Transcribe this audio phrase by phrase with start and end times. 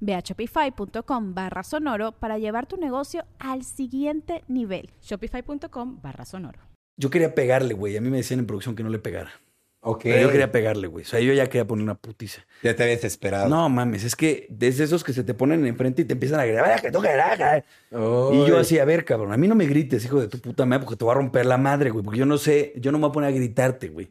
[0.00, 4.90] Ve a shopify.com barra sonoro para llevar tu negocio al siguiente nivel.
[5.02, 6.60] Shopify.com barra sonoro.
[6.96, 7.96] Yo quería pegarle, güey.
[7.96, 9.30] A mí me decían en producción que no le pegara.
[9.80, 10.00] Ok.
[10.02, 11.04] Pero yo quería pegarle, güey.
[11.04, 12.44] O sea, yo ya quería poner una putiza.
[12.62, 13.48] Ya te habías esperado.
[13.48, 16.44] No mames, es que desde esos que se te ponen enfrente y te empiezan a
[16.44, 20.20] gritar, que toca Y yo así, a ver, cabrón, a mí no me grites, hijo
[20.20, 22.04] de tu puta madre, porque te voy a romper la madre, güey.
[22.04, 24.08] Porque yo no sé, yo no me voy a poner a gritarte, güey.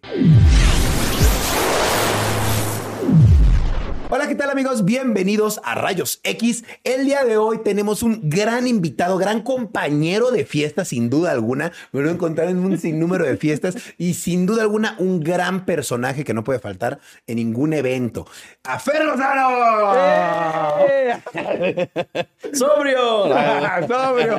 [4.28, 4.84] Hola, ¿qué tal amigos?
[4.84, 6.66] Bienvenidos a Rayos X.
[6.84, 11.72] El día de hoy tenemos un gran invitado, gran compañero de fiestas, sin duda alguna.
[11.94, 15.66] Me lo he encontrado en un sinnúmero de fiestas y sin duda alguna un gran
[15.66, 18.28] personaje que no puede faltar en ningún evento.
[18.66, 19.48] ¡A Fer Lozano!
[22.52, 23.30] ¡Sobrio!
[23.88, 24.38] ¡Sobrio!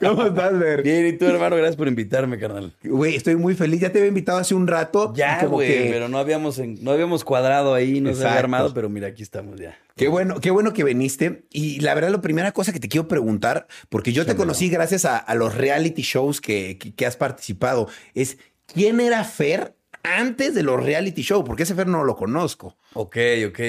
[0.00, 0.82] ¿Cómo estás, Fer?
[0.82, 2.72] Bien, y tú, hermano, gracias por invitarme, carnal.
[2.82, 3.82] Güey, estoy muy feliz.
[3.82, 5.12] Ya te había invitado hace un rato.
[5.14, 8.72] Ya, güey, que- pero no habíamos, en- no habíamos cuadrado ahí, no se había armado,
[8.72, 9.76] pero mira, aquí estamos ya.
[9.96, 11.42] Qué bueno, qué bueno que viniste.
[11.50, 15.04] Y la verdad, la primera cosa que te quiero preguntar, porque yo te conocí gracias
[15.04, 18.38] a, a los reality shows que, que- que has participado, es
[18.72, 19.74] ¿quién era Fer
[20.04, 21.44] antes de los reality shows?
[21.44, 22.76] Porque ese Fer no lo conozco.
[22.94, 23.16] Ok,
[23.48, 23.60] ok.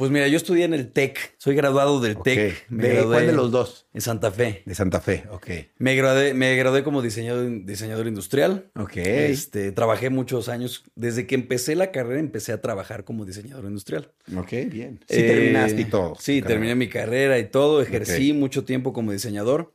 [0.00, 2.54] Pues mira, yo estudié en el TEC, soy graduado del TEC.
[2.54, 2.70] Ok.
[2.70, 3.86] ¿De cuál de los dos?
[3.92, 4.62] En Santa Fe.
[4.64, 5.46] De Santa Fe, ok.
[5.76, 8.70] Me gradué, me gradué como diseñador, diseñador industrial.
[8.76, 8.96] Ok.
[8.96, 10.84] Este, trabajé muchos años.
[10.94, 14.10] Desde que empecé la carrera, empecé a trabajar como diseñador industrial.
[14.38, 15.00] Ok, bien.
[15.06, 16.14] Sí, Eh, terminaste y todo.
[16.18, 17.82] Sí, terminé mi carrera y todo.
[17.82, 19.74] Ejercí mucho tiempo como diseñador.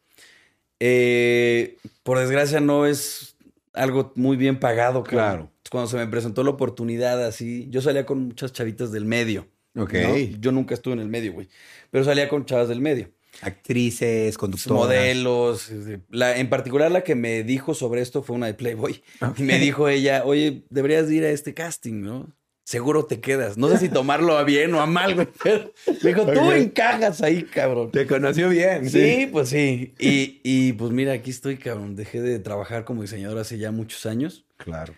[0.79, 3.35] Eh, por desgracia, no es
[3.73, 5.03] algo muy bien pagado.
[5.03, 5.51] Claro.
[5.69, 9.47] Cuando se me presentó la oportunidad así, yo salía con muchas chavitas del medio.
[9.75, 9.93] Ok.
[9.93, 10.17] ¿no?
[10.39, 11.47] Yo nunca estuve en el medio, güey.
[11.91, 13.09] Pero salía con chavas del medio.
[13.41, 14.77] Actrices, conductoras.
[14.85, 15.69] Modelos.
[15.69, 19.03] este, La, en particular, la que me dijo sobre esto fue una de Playboy.
[19.37, 22.33] Y me dijo ella, oye, deberías de ir a este casting, ¿no?
[22.63, 23.57] Seguro te quedas.
[23.57, 25.27] No sé si tomarlo a bien o a mal, güey.
[25.43, 25.71] Pero
[26.03, 27.91] me dijo, tú encajas ahí, cabrón.
[27.91, 28.89] Te conoció bien.
[28.89, 29.93] Sí, pues sí.
[29.99, 31.95] Y, y pues mira, aquí estoy, cabrón.
[31.95, 34.45] Dejé de trabajar como diseñador hace ya muchos años.
[34.57, 34.93] Claro.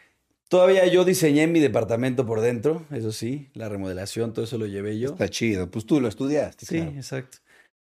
[0.50, 3.50] Todavía yo diseñé mi departamento por dentro, eso sí.
[3.54, 5.10] La remodelación, todo eso lo llevé yo.
[5.10, 5.70] Está chido.
[5.70, 6.66] Pues tú lo estudiaste.
[6.66, 6.92] Sí, claro.
[6.92, 7.38] exacto.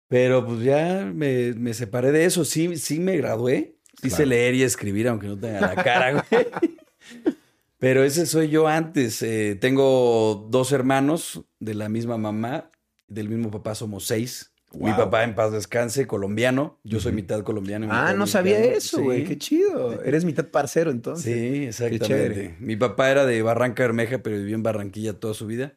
[0.08, 2.44] Pero pues ya me, me separé de eso.
[2.44, 3.76] Sí, sí me gradué.
[4.00, 4.28] Sí sé Claro.
[4.30, 6.46] leer y escribir, aunque no tenga la cara, güey.
[7.78, 9.22] Pero ese soy yo antes.
[9.22, 12.70] Eh, tengo dos hermanos de la misma mamá.
[13.08, 14.51] Del mismo papá somos seis.
[14.78, 16.78] Mi papá en paz descanse, colombiano.
[16.84, 17.86] Yo soy mitad colombiano.
[17.86, 18.78] y Ah, no sabía mexicano.
[18.78, 19.02] eso, Sí.
[19.02, 19.24] güey.
[19.24, 20.02] Qué chido.
[20.02, 21.24] Eres mitad parcero entonces.
[21.24, 22.56] Sí, exactamente.
[22.60, 25.74] Mi papá era de Barranca Bermeja, pero vivió en Barranquilla toda su vida.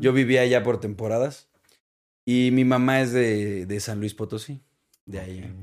[0.00, 1.48] Yo vivía allá por temporadas.
[2.24, 4.60] Y mi mamá es de, de San Luis Potosí.
[5.04, 5.54] De ahí.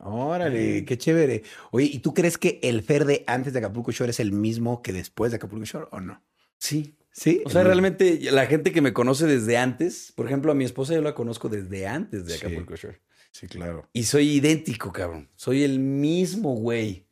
[0.00, 1.42] Órale, qué chévere.
[1.70, 4.82] Oye, ¿y tú crees que el Fer de antes de Acapulco Shore es el mismo
[4.82, 6.22] que después de Acapulco Shore o no?
[6.58, 6.96] Sí.
[7.20, 7.42] Sí.
[7.44, 10.94] O sea, realmente la gente que me conoce desde antes, por ejemplo, a mi esposa
[10.94, 12.46] yo la conozco desde antes de Sí.
[12.46, 12.98] Acapulco Shore.
[13.30, 13.86] Sí, claro.
[13.92, 15.28] Y soy idéntico, cabrón.
[15.36, 17.04] Soy el mismo güey.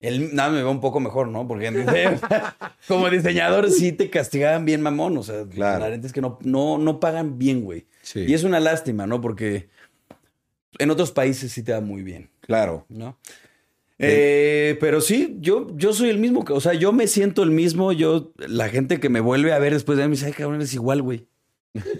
[0.00, 1.46] El, nada, me veo un poco mejor, ¿no?
[1.46, 1.70] Porque
[2.88, 5.16] como diseñador sí te castigaban bien mamón.
[5.16, 5.84] O sea, Claro.
[5.84, 7.86] la neta es que no, no, no pagan bien, güey.
[8.02, 8.24] Sí.
[8.26, 9.20] Y es una lástima, ¿no?
[9.20, 9.68] Porque
[10.80, 12.86] en otros países sí te va muy bien, Claro.
[12.88, 13.16] ¿no?
[13.98, 16.44] Eh, pero sí, yo, yo soy el mismo.
[16.48, 17.92] O sea, yo me siento el mismo.
[17.92, 20.56] Yo, la gente que me vuelve a ver después de mí me dice, ay, cabrón,
[20.56, 21.26] eres igual, güey.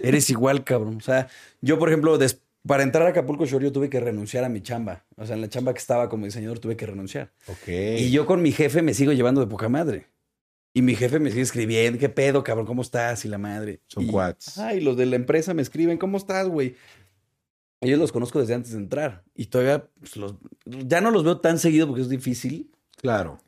[0.03, 0.97] Eres igual, cabrón.
[0.97, 1.27] O sea,
[1.61, 2.17] yo, por ejemplo,
[2.65, 5.05] para entrar a Acapulco Shore yo tuve que renunciar a mi chamba.
[5.15, 7.31] O sea, en la chamba que estaba como diseñador tuve que renunciar.
[7.47, 7.67] Ok.
[7.67, 10.07] Y yo con mi jefe me sigo llevando de poca madre.
[10.73, 12.65] Y mi jefe me sigue escribiendo, ¿qué pedo, cabrón?
[12.67, 13.25] ¿Cómo estás?
[13.25, 13.79] Y la madre.
[13.87, 14.57] Son Y- cuates.
[14.59, 16.75] Ay, los de la empresa me escriben, ¿cómo estás, güey?
[17.81, 19.23] Ellos los conozco desde antes de entrar.
[19.35, 20.35] Y todavía, pues, los,
[20.65, 22.71] ya no los veo tan seguido porque es difícil.
[22.97, 23.39] Claro.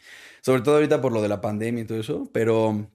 [0.41, 2.29] Sobre todo ahorita por lo de la pandemia y todo eso.
[2.31, 2.87] Pero.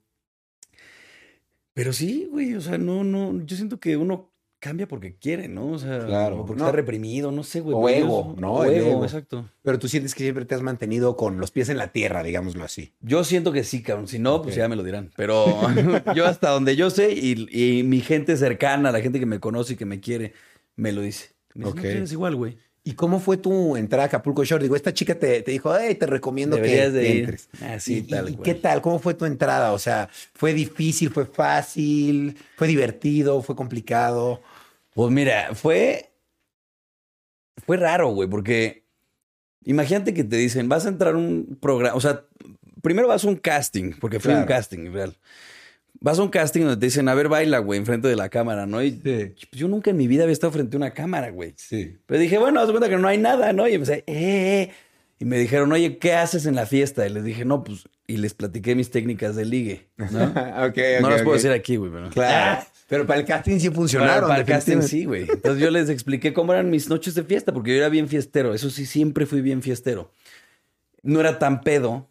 [1.74, 2.54] Pero sí, güey.
[2.54, 3.44] O sea, no, no.
[3.44, 5.72] Yo siento que uno cambia porque quiere, ¿no?
[5.72, 6.38] O sea, Claro.
[6.38, 6.64] porque No.
[6.66, 7.76] está reprimido, no sé, güey.
[7.76, 8.54] O ego, ¿no?
[8.54, 9.04] O ego, ego.
[9.04, 9.48] exacto.
[9.62, 12.64] Pero tú sientes que siempre te has mantenido con los pies en la tierra, digámoslo
[12.64, 12.94] así.
[13.00, 14.08] Yo siento que sí, cabrón.
[14.08, 15.10] Si no, pues ya me lo dirán.
[15.16, 15.44] Pero
[16.16, 19.74] yo hasta donde yo sé y, y mi gente cercana, la gente que me conoce
[19.74, 20.32] y que me quiere,
[20.76, 21.34] me lo dice.
[21.54, 21.84] Me dice, Ok.
[21.84, 22.58] no, eres igual, güey.
[22.84, 24.62] ¿Y cómo fue tu entrada a Acapulco Shore?
[24.62, 27.18] Digo, esta chica te, te dijo, hey, te recomiendo que, Deberías de que ir.
[27.20, 27.48] entres.
[27.60, 28.80] Ah, sí, ¿Y, tal y qué tal?
[28.80, 29.72] ¿Cómo fue tu entrada?
[29.72, 31.10] O sea, ¿fue difícil?
[31.10, 32.36] ¿Fue fácil?
[32.56, 33.42] ¿Fue divertido?
[33.42, 34.40] ¿Fue complicado?
[34.94, 36.12] Pues mira, fue.
[37.66, 38.84] Fue raro, güey, porque.
[39.64, 41.96] Imagínate que te dicen, vas a entrar a un programa.
[41.96, 42.24] O sea,
[42.82, 45.16] primero vas a un casting, porque fue un casting, real.
[46.00, 48.66] Vas a un casting donde te dicen, a ver, baila, güey, enfrente de la cámara,
[48.66, 48.82] ¿no?
[48.82, 51.54] Y pues, yo nunca en mi vida había estado frente a una cámara, güey.
[51.56, 51.96] Sí.
[52.06, 53.66] Pero dije, bueno, haz cuenta que no hay nada, ¿no?
[53.66, 54.70] Y empecé, eh, eh.
[55.18, 57.06] Y me dijeron, oye, ¿qué haces en la fiesta?
[57.06, 60.04] Y les dije, no, pues, y les platiqué mis técnicas de ligue, ¿no?
[60.06, 62.10] ok, no ok, las puedo decir aquí, güey, pero.
[62.10, 62.62] Claro.
[62.88, 64.28] Pero para el casting sí Para, funcionaron.
[64.28, 65.22] para el casting sí, güey.
[65.28, 68.54] Entonces yo les expliqué cómo eran mis noches de fiesta, porque yo era bien fiestero.
[68.54, 70.12] Eso sí, siempre fui bien fiestero.
[71.02, 72.08] No era tan pedo.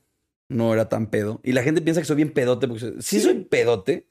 [0.50, 1.40] No era tan pedo.
[1.44, 4.08] Y la gente piensa que soy bien pedote, porque soy- sí soy pedote,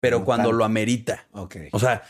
[0.00, 0.58] pero No cuando tanto.
[0.58, 1.26] lo amerita.
[1.32, 1.56] Ok.
[1.72, 2.02] O sea,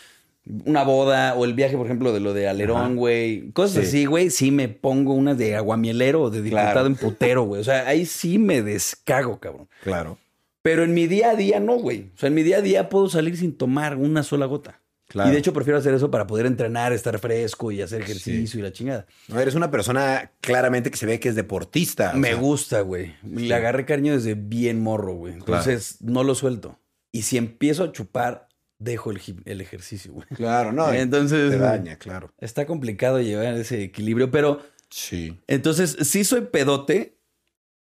[0.64, 2.46] una boda o el viaje, por ejemplo, de lo de.
[2.48, 3.50] Alerón, güey.
[3.50, 3.88] Cosas Sí.
[3.88, 4.30] así, güey.
[4.30, 6.86] Sí me pongo unas de aguamielero o de diputado Claro.
[6.86, 7.60] en putero, güey.
[7.60, 9.68] O sea, ahí sí me descago, cabrón.
[9.82, 10.18] Claro.
[10.62, 12.10] Pero en mi día a día no, güey.
[12.14, 14.80] O sea, en mi día a día puedo salir sin tomar una sola gota.
[15.08, 15.30] Claro.
[15.30, 18.62] Y de hecho prefiero hacer eso para poder entrenar, estar fresco y hacer ejercicio y
[18.62, 19.06] la chingada.
[19.28, 22.12] No, eres una persona claramente que se ve que es deportista.
[22.14, 23.14] Me sea, gusta, güey.
[23.24, 25.34] Le agarré cariño desde bien morro, güey.
[25.34, 25.44] Claro.
[25.62, 26.80] Entonces no lo suelto.
[27.12, 28.48] Y si empiezo a chupar,
[28.78, 30.26] dejo el, el ejercicio, güey.
[30.34, 30.92] Claro, no.
[30.92, 32.32] Entonces te daña, claro.
[32.38, 34.60] está complicado llevar ese equilibrio, pero
[34.90, 35.38] Sí.
[35.46, 37.16] entonces sí soy pedote.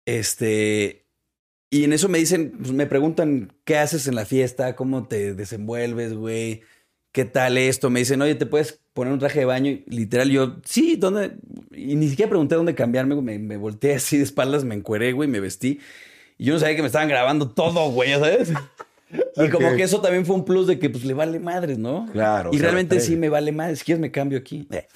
[0.05, 1.05] Este.
[1.71, 5.35] Y en eso me dicen, pues, me preguntan qué haces en la fiesta, cómo te
[5.35, 6.61] desenvuelves, güey,
[7.11, 7.89] qué tal esto.
[7.89, 9.71] Me dicen, oye, ¿te puedes poner un traje de baño?
[9.71, 11.33] Y literal, yo, sí, ¿dónde?
[11.71, 13.15] Y ni siquiera pregunté dónde cambiarme.
[13.15, 15.79] Me, me volteé así de espaldas, me encueré, güey, me vestí.
[16.37, 18.53] Y yo no sabía que me estaban grabando todo, güey, ¿ya ¿sabes?
[19.35, 22.07] Y como que eso también fue un plus de que pues le vale madres, ¿no?
[22.11, 23.79] Claro, Y realmente sí me vale madres.
[23.79, 24.67] Si quieres me cambio aquí.
[24.71, 24.87] Eh.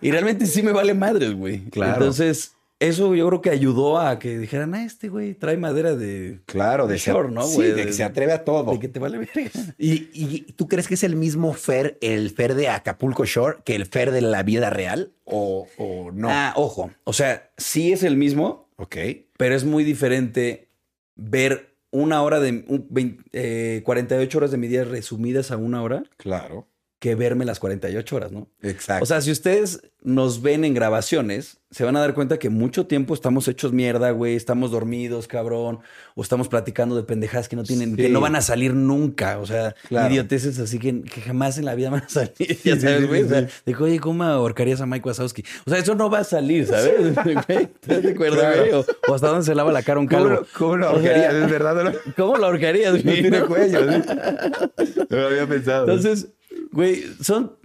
[0.00, 1.64] Y realmente sí me vale madres, güey.
[1.70, 1.94] Claro.
[1.94, 6.40] Entonces, eso yo creo que ayudó a que dijeran, ah, este güey trae madera de...
[6.46, 8.72] Claro, de ser, ¿no, sí, de que se atreve a todo.
[8.72, 9.50] De que te vale verga.
[9.78, 13.76] ¿Y, y tú crees que es el mismo Fer, el Fer de Acapulco Shore, que
[13.76, 15.12] el Fer de la vida real?
[15.24, 16.28] ¿O, o no?
[16.30, 16.90] Ah, ojo.
[17.04, 18.96] O sea, sí es el mismo, ok.
[19.36, 20.68] pero es muy diferente
[21.16, 22.64] ver una hora de...
[22.66, 26.66] un vein- eh, 48 horas de mi día resumidas a una hora Claro.
[27.00, 28.46] Que verme las 48 horas, ¿no?
[28.62, 29.02] Exacto.
[29.02, 32.86] O sea, si ustedes nos ven en grabaciones, se van a dar cuenta que mucho
[32.86, 35.80] tiempo estamos hechos mierda, güey, estamos dormidos, cabrón,
[36.14, 37.96] o estamos platicando de pendejadas que no tienen, Sí.
[37.96, 40.12] que no van a salir nunca, o sea, Claro.
[40.12, 43.28] idioteces así que, que jamás en la vida van a salir, ya sabes, güey, o
[43.28, 43.54] sea, sí.
[43.66, 45.42] de que, oye, ¿cómo ahorcarías a Mike Wazowski?
[45.66, 46.92] O sea, eso no va a salir, ¿sabes?
[47.16, 48.58] ¿Estás de acuerdo, Claro.
[48.60, 48.72] güey?
[48.74, 50.46] O, o hasta dónde se lava la cara un ¿Cómo, calvo.
[50.56, 51.34] cómo lo O sea, ahorcarías?
[51.44, 51.84] ¿Es verdad?
[51.84, 53.90] No, ¿Cómo lo ahorcarías, no tiene cuello.
[53.90, 54.02] ¿sí?
[55.10, 55.84] No lo había pensado.
[55.86, 56.28] Entonces,
[56.72, 57.56] güey, son,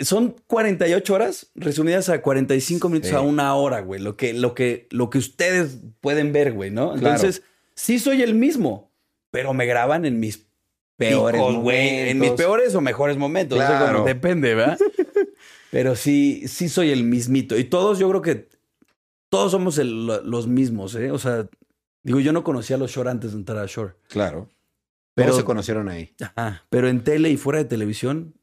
[0.00, 3.16] son 48 horas resumidas a 45 minutos Sí.
[3.16, 4.00] a una hora, güey.
[4.00, 6.92] Lo que, lo, que, lo que ustedes pueden ver, güey, ¿no?
[6.92, 7.16] Claro.
[7.16, 7.42] Entonces,
[7.74, 8.90] sí soy el mismo,
[9.30, 10.46] pero me graban en mis
[10.96, 12.10] Peores picos, güey.
[12.10, 13.56] En mis peores o mejores momentos.
[13.56, 13.92] Claro.
[13.98, 14.76] como depende, ¿verdad?
[15.70, 17.56] pero sí, sí soy el mismito.
[17.56, 18.48] Y todos, yo creo que
[19.28, 21.12] todos somos el- los mismos, ¿eh?
[21.12, 21.46] O sea,
[22.02, 23.94] digo, yo no conocía a los Shore antes de entrar a Shore.
[24.08, 24.48] Claro.
[25.14, 26.14] Pero- Pero se conocieron ahí.
[26.20, 26.64] Ajá.
[26.68, 28.34] Pero en tele y fuera de televisión,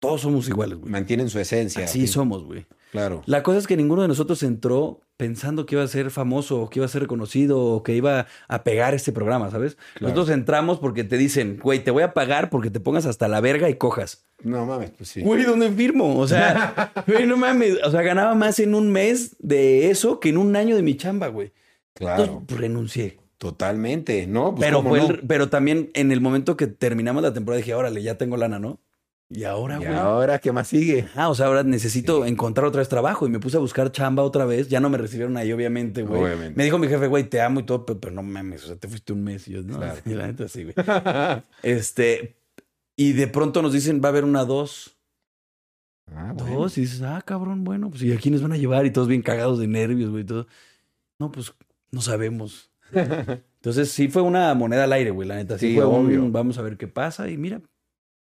[0.00, 0.90] todos somos iguales, güey.
[0.90, 1.84] Mantienen su esencia.
[1.84, 2.06] Así sí.
[2.06, 2.66] somos, güey.
[2.92, 3.22] Claro.
[3.26, 6.70] La cosa es que ninguno de nosotros entró pensando que iba a ser famoso, o
[6.70, 9.76] que iba a ser reconocido, o que iba a pegar este programa, ¿sabes?
[9.94, 10.14] Claro.
[10.14, 13.40] Nosotros entramos porque te dicen, güey, te voy a pagar porque te pongas hasta la
[13.40, 14.26] verga y cojas.
[14.42, 15.20] No mames, pues sí.
[15.22, 16.16] Güey, ¿dónde firmo?
[16.18, 17.78] O sea, güey, no mames.
[17.84, 20.96] O sea, ganaba más en un mes de eso que en un año de mi
[20.96, 21.52] chamba, güey.
[21.94, 22.22] Claro.
[22.22, 23.18] Entonces, pues, renuncié.
[23.38, 24.26] Totalmente.
[24.28, 25.06] No, pues pero, fue no.
[25.10, 28.58] el- pero también en el momento que terminamos la temporada dije, órale, ya tengo lana,
[28.60, 28.80] ¿no?
[29.30, 29.92] Y ahora, ¿Y güey.
[29.94, 31.06] ahora qué más sigue?
[31.14, 34.22] Ah, o sea, ahora necesito encontrar otra vez trabajo y me puse a buscar chamba
[34.22, 34.68] otra vez.
[34.68, 36.22] Ya no me recibieron ahí, obviamente, güey.
[36.22, 36.56] Obviamente.
[36.56, 38.76] Me dijo mi jefe, güey, te amo y todo, pero, pero no mames, o sea,
[38.76, 39.46] te fuiste un mes.
[39.48, 40.00] Y yo, no, Claro.
[40.06, 40.74] y la neta sí, güey.
[41.62, 42.36] Este,
[42.96, 44.96] y de pronto nos dicen, va a haber una dos.
[46.10, 46.60] Ah, bueno.
[46.60, 48.86] Dos, y dices, ah, cabrón, bueno, pues, ¿y a quiénes van a llevar?
[48.86, 50.46] Y todos bien cagados de nervios, güey, y todo.
[51.20, 51.52] No, pues,
[51.90, 52.70] no sabemos.
[52.94, 55.58] Entonces, sí fue una moneda al aire, güey, la neta.
[55.58, 56.30] Sí, Sí, fue un, obvio.
[56.30, 57.60] vamos a ver qué pasa y mira.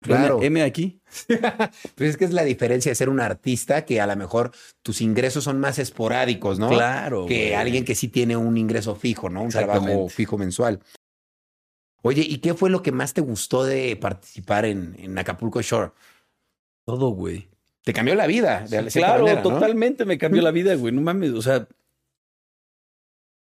[0.02, 0.42] Claro.
[0.42, 1.02] M, aquí.
[1.96, 4.52] Pues es que es la diferencia de ser un artista que a lo mejor
[4.82, 6.70] tus ingresos son más esporádicos, ¿no?
[6.70, 7.26] Claro.
[7.26, 7.54] Que güey.
[7.54, 9.42] alguien que sí tiene un ingreso fijo, ¿no?
[9.44, 10.80] Un trabajo fijo mensual.
[12.02, 15.92] Oye, ¿y qué fue lo que más te gustó de participar en, en Acapulco Shore?
[16.86, 17.50] Todo, güey.
[17.84, 18.66] Te cambió la vida.
[18.70, 19.50] De Claro, manera, ¿no?
[19.50, 20.94] totalmente me cambió la vida, güey.
[20.94, 21.68] No mames, o sea,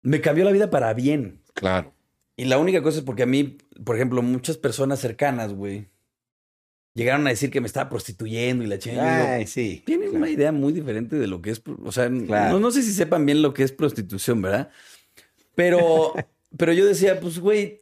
[0.01, 1.42] me cambió la vida para bien.
[1.54, 1.94] Claro.
[2.36, 5.88] Y la única cosa es porque a mí, por ejemplo, muchas personas cercanas, güey,
[6.96, 9.36] llegaron a decir que me estaba prostituyendo y la chingada.
[9.36, 9.84] Ay, sí.
[9.86, 10.24] Tienen claro.
[10.24, 12.53] una idea muy diferente de lo que es, o sea, Claro.
[12.53, 14.69] no, no sé si sepan bien lo que es prostitución, ¿verdad?
[15.55, 16.13] Pero,
[16.58, 17.81] pero yo decía, pues, güey,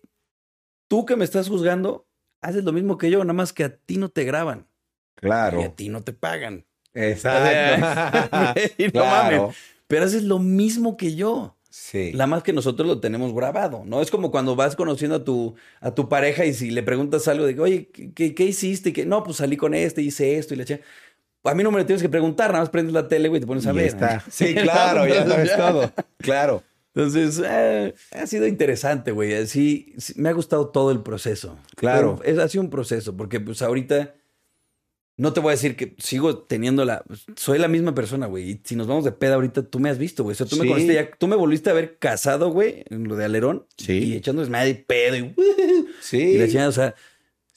[0.88, 2.08] tú que me estás juzgando,
[2.42, 4.68] haces lo mismo que yo, nada más que a ti no te graban
[5.18, 5.62] y Claro.
[5.64, 6.66] a ti no te pagan.
[6.94, 8.60] Exacto.
[8.78, 9.42] Y no claro.
[9.44, 11.57] mames, pero haces lo mismo que yo.
[11.80, 12.12] Sí.
[12.12, 14.02] La más que nosotros lo tenemos grabado, ¿no?
[14.02, 17.46] Es como cuando vas conociendo a tu, a tu pareja y si le preguntas algo
[17.46, 18.92] de, oye, ¿qué, qué, qué hiciste?
[18.92, 20.84] Que no, pues salí con este, hice esto y la chica.
[21.44, 23.42] A mí no me lo tienes que preguntar, nada más prendes la tele, güey, y
[23.42, 23.86] te pones a Y ver.
[23.86, 24.16] está.
[24.16, 24.22] ¿no?
[24.32, 25.92] Sí, claro, ya sabes todo.
[26.18, 26.64] Claro.
[26.94, 29.36] Entonces, eh, ha sido interesante, güey.
[29.36, 31.58] Así, sí, me ha gustado todo el proceso.
[31.76, 32.18] Claro.
[32.22, 34.16] Pero es, ha sido un proceso, porque pues ahorita
[35.18, 37.04] no te voy a decir que sigo teniendo la...
[37.36, 38.52] Soy la misma persona, güey.
[38.52, 40.34] Y si nos vamos de peda ahorita, tú me has visto, güey.
[40.34, 40.62] O sea, tú Sí.
[40.62, 41.10] me conociste ya...
[41.12, 43.66] Tú me volviste a ver casado, güey, en lo de Alerón.
[43.78, 43.94] Sí.
[43.94, 45.36] Y echando desmadre y pedo y...
[46.02, 46.18] Sí.
[46.22, 46.96] Y la chingada, o sea...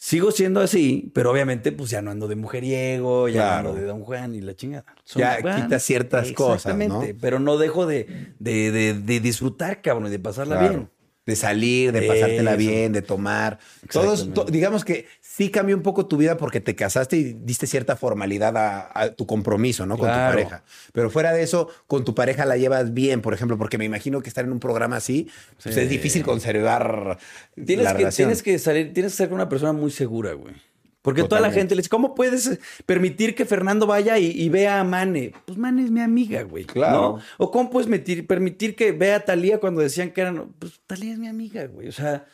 [0.03, 3.63] Sigo siendo así, pero obviamente pues ya no ando de mujeriego, ya Claro.
[3.65, 4.87] no ando de Don Juan y la chingada.
[5.05, 7.19] Son- Ya quitas ciertas cosas, Exactamente, ¿no?
[7.21, 8.07] pero no dejo de,
[8.39, 10.73] de, de, de disfrutar, cabrón, y de pasarla Claro.
[10.75, 10.89] bien.
[11.27, 12.59] De salir, de pasártela Eso.
[12.59, 13.59] bien, de tomar.
[13.93, 17.67] Todos, to- digamos que sí cambió un poco tu vida porque te casaste y diste
[17.67, 19.97] cierta formalidad a, a tu compromiso, ¿no?
[19.99, 20.65] Con tu pareja.
[20.93, 24.23] Pero fuera de eso, con tu pareja la llevas bien, por ejemplo, porque me imagino
[24.23, 25.29] que estar en un programa así,
[25.63, 25.81] pues Sí.
[25.83, 27.19] es difícil conservar
[27.55, 28.29] Tienes la que, relación.
[28.29, 30.55] tienes que salir, tienes que ser una persona muy segura, güey.
[31.03, 34.81] Porque toda la gente le dice, ¿cómo puedes permitir que Fernando vaya y, y vea
[34.81, 35.33] a Mane?
[35.47, 36.65] Pues Mane es mi amiga, güey.
[36.65, 37.17] Claro.
[37.19, 37.23] ¿no?
[37.39, 40.53] O ¿cómo puedes metir- permitir que vea a Talía cuando decían que eran...
[40.59, 41.89] Pues Talía es mi amiga, güey.
[41.89, 42.27] O sea,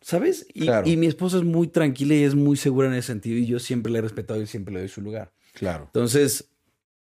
[0.00, 0.44] ¿sabes?
[0.52, 0.88] Y, Claro.
[0.88, 3.36] y mi esposa es muy tranquila y es muy segura en ese sentido.
[3.38, 5.30] Y yo siempre le he respetado y siempre le doy su lugar.
[5.52, 5.84] Claro.
[5.84, 6.50] Entonces,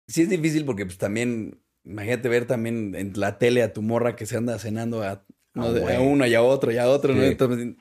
[0.09, 4.17] sí es difícil porque pues también, imagínate ver también en la tele a tu morra
[4.17, 5.25] que se anda cenando a,
[5.55, 5.71] ¿no?
[5.71, 5.95] Güey.
[5.95, 7.14] a uno y a otro y a otro.
[7.14, 7.21] ¿no?
[7.23, 7.28] Sí.
[7.28, 7.75] Entonces,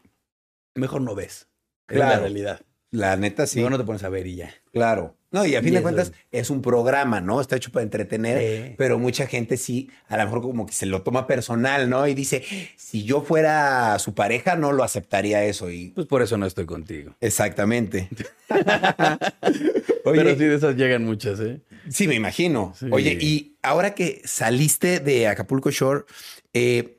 [0.75, 1.47] mejor no ves.
[1.87, 2.61] Es la realidad.
[2.91, 3.57] La neta sí.
[3.57, 4.53] Mejor no te pones a ver y ya.
[4.71, 5.15] Claro.
[5.29, 7.41] No, y a fin Y de cuentas es un programa, ¿no?
[7.41, 8.39] Está hecho para entretener,
[8.69, 8.75] Sí.
[8.77, 12.07] pero mucha gente sí, a lo mejor como que se lo toma personal, ¿no?
[12.07, 12.43] Y dice,
[12.77, 15.69] si yo fuera su pareja, no lo aceptaría eso.
[15.69, 17.13] Y Pues por eso no estoy contigo.
[17.19, 18.07] exactamente.
[20.05, 21.59] Oye, Pero sí, de esas llegan muchas, ¿eh?
[21.89, 22.73] sí, me imagino.
[22.79, 22.85] Sí.
[22.91, 26.05] Oye, y ahora que saliste de Acapulco Shore,
[26.53, 26.96] eh,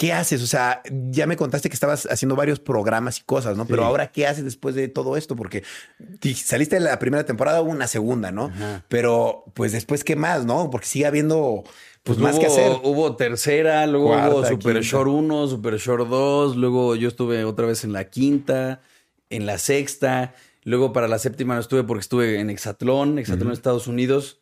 [0.00, 0.42] ¿qué haces?
[0.42, 0.80] O sea,
[1.10, 3.66] ya me contaste que estabas haciendo varios programas y cosas, ¿no?
[3.66, 5.36] Pero ahora, ¿qué haces después de todo esto?
[5.36, 5.62] Porque
[6.34, 8.46] saliste de la primera temporada, hubo una segunda, ¿no?
[8.46, 8.82] Ajá.
[8.88, 10.70] Pero, pues después, ¿qué más, no?
[10.70, 11.64] Porque sigue habiendo,
[12.02, 12.72] pues, más hubo, que hacer.
[12.82, 14.88] Hubo tercera, luego Cuarta, hubo Super quinta.
[14.88, 18.80] Short 1, Super Short 2, luego yo estuve otra vez en la quinta,
[19.28, 20.32] en la sexta,
[20.64, 23.52] luego para la séptima no estuve porque estuve en Exatlón, Exatlón Ujú.
[23.52, 24.40] Estados Unidos.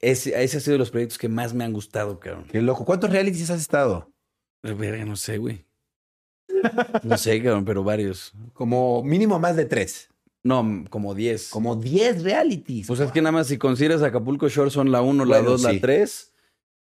[0.00, 2.44] Ese, ese ha sido de los proyectos que más me han gustado, cabrón.
[2.52, 2.84] Qué loco.
[2.84, 4.12] ¿Cuántos realities has estado?
[4.62, 5.64] No sé, güey.
[7.04, 8.32] No sé, cabrón, pero varios.
[8.52, 10.08] Como mínimo más de tres.
[10.42, 11.50] No, como 10.
[11.50, 12.86] Como 10 realities.
[12.86, 15.62] Pues es que nada más si consideras Acapulco Shore son la 1, la Bueno, 2,
[15.62, 15.72] sí.
[15.74, 16.32] la 3.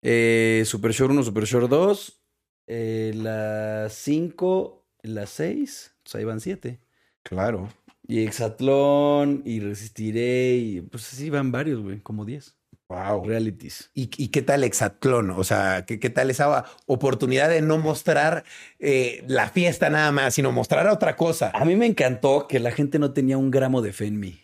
[0.03, 2.21] Eh, Super Shore 1, Super Shore 2.
[2.67, 5.95] eh, la 5, la 6.
[6.03, 6.79] Pues ahí van 7.
[7.23, 7.69] Claro.
[8.07, 12.55] Y Exatlón, y Resistiré, y pues así van varios, güey, como 10.
[12.89, 13.23] Wow.
[13.23, 13.91] Realities.
[13.93, 15.29] ¿Y, y qué tal Exatlón?
[15.29, 18.43] O sea, ¿qué, qué tal esa oportunidad de no mostrar
[18.79, 21.51] eh, la fiesta nada más, sino mostrar otra cosa?
[21.53, 24.39] A mí me encantó que la gente no tenía un gramo de fe en mí.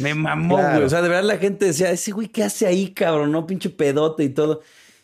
[0.00, 0.72] me mamó, Claro.
[0.74, 0.86] güey.
[0.86, 3.30] O sea, de verdad la gente decía, ese güey, ¿qué hace ahí, cabrón?
[3.30, 4.60] No, pinche pedote y todo.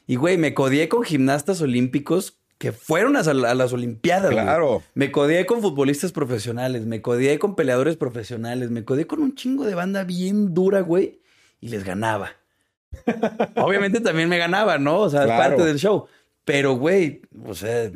[0.09, 4.43] Y, güey, me codié con gimnastas olímpicos que fueron a, a las Olimpiadas, güey.
[4.45, 4.83] Claro.
[4.95, 9.65] Me codié con futbolistas profesionales, me codié con peleadores profesionales, me codié con un chingo
[9.65, 11.21] de banda bien dura, güey,
[11.61, 12.33] y les ganaba.
[13.57, 15.01] Obviamente también me ganaba, ¿no?
[15.01, 16.07] O sea, es parte del show.
[16.45, 17.91] Pero, güey, o sea,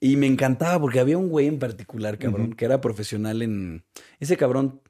[0.00, 3.84] y me encantaba porque había un güey en particular, cabrón, que era profesional en...
[4.18, 4.80] Ese cabrón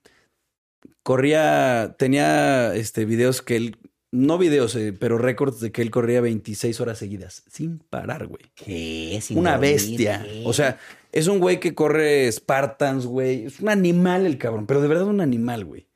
[1.03, 3.77] corría, tenía este, videos que él,
[4.13, 8.45] no videos, eh, pero récords de que él corría 26 horas seguidas, sin parar, güey.
[8.55, 9.19] ¿Qué?
[9.21, 10.23] Sin Una dormir, bestia.
[10.25, 10.43] ¿qué?
[10.47, 10.79] O sea,
[11.13, 13.45] es un güey que corre Spartans, güey.
[13.45, 15.87] Es un animal el cabrón, pero de verdad un animal, güey.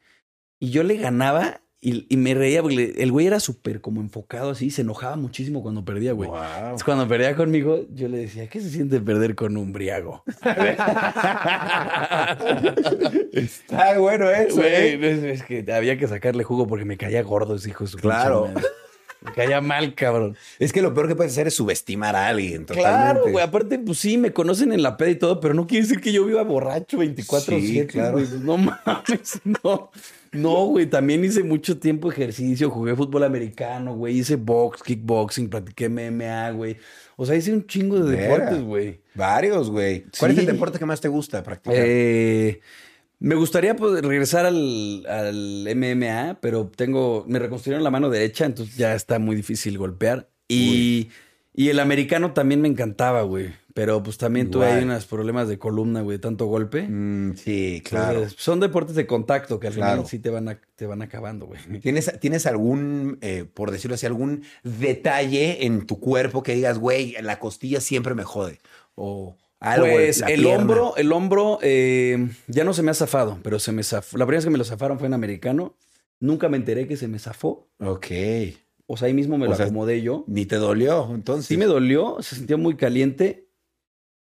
[0.59, 4.51] Y yo le ganaba y, y me reía porque el güey era súper como enfocado
[4.51, 6.29] así, se enojaba muchísimo cuando perdía, güey.
[6.29, 6.39] Wow.
[6.39, 10.23] Entonces, Cuando perdía conmigo, yo le decía, ¿qué se siente perder con un briago?
[13.33, 15.11] Está bueno eso, Güey, ¿eh?
[15.13, 17.99] es, es que había que sacarle jugo porque me caía gordo ese hijo de su
[17.99, 18.47] Claro.
[18.53, 18.69] pinche.
[19.25, 20.37] Me caía mal, cabrón.
[20.59, 22.65] Es que lo peor que puedes hacer es subestimar a alguien.
[22.65, 23.31] Claro, Totalmente.
[23.33, 23.45] güey.
[23.45, 26.13] Aparte, pues sí, me conocen en la peda y todo, pero no quiere decir que
[26.13, 28.13] yo viva borracho 24-7, Sí, claro.
[28.13, 28.27] güey.
[28.43, 29.91] No mames, no.
[30.33, 30.87] No, güey.
[30.87, 34.19] También hice mucho tiempo ejercicio, jugué fútbol americano, güey.
[34.21, 36.77] Hice box, kickboxing, practiqué MMA, güey.
[37.17, 38.33] O sea, hice un chingo de Vera.
[38.37, 39.01] deportes, güey.
[39.15, 40.05] Varios, güey.
[40.19, 41.75] ¿Cuál es el deporte que más te gusta practicar?
[41.79, 42.61] Eh,
[43.21, 48.77] me gustaría pues, regresar al, al MMA, pero tengo, me reconstruyeron la mano derecha, entonces
[48.77, 50.29] ya está muy difícil golpear.
[50.49, 51.11] Y,
[51.55, 53.53] y el americano también me encantaba, güey.
[53.73, 56.83] Pero pues también tuve ahí unos problemas de columna, güey, de tanto golpe.
[56.89, 58.15] Mm, sí, claro.
[58.23, 59.93] Entonces, son deportes de contacto que al Claro.
[59.93, 61.61] final sí te van, a- te van acabando, güey.
[61.81, 67.15] ¿Tienes, ¿Tienes algún, eh, por decirlo así, algún detalle en tu cuerpo que digas, güey,
[67.23, 68.59] la costilla siempre me jode?
[68.97, 69.87] O algo.
[69.87, 70.57] Pues el pierna.
[70.57, 74.17] hombro, el hombro eh, ya no se me ha zafado, pero se me zafó.
[74.19, 75.77] La primera vez que me lo zafaron fue en americano.
[76.19, 77.69] Nunca me enteré que se me zafó.
[77.79, 78.07] Ok.
[78.87, 80.25] O sea, ahí mismo me O lo sea, acomodé yo.
[80.27, 81.47] Ni te dolió, entonces.
[81.47, 83.47] Sí me dolió, se sentía muy caliente.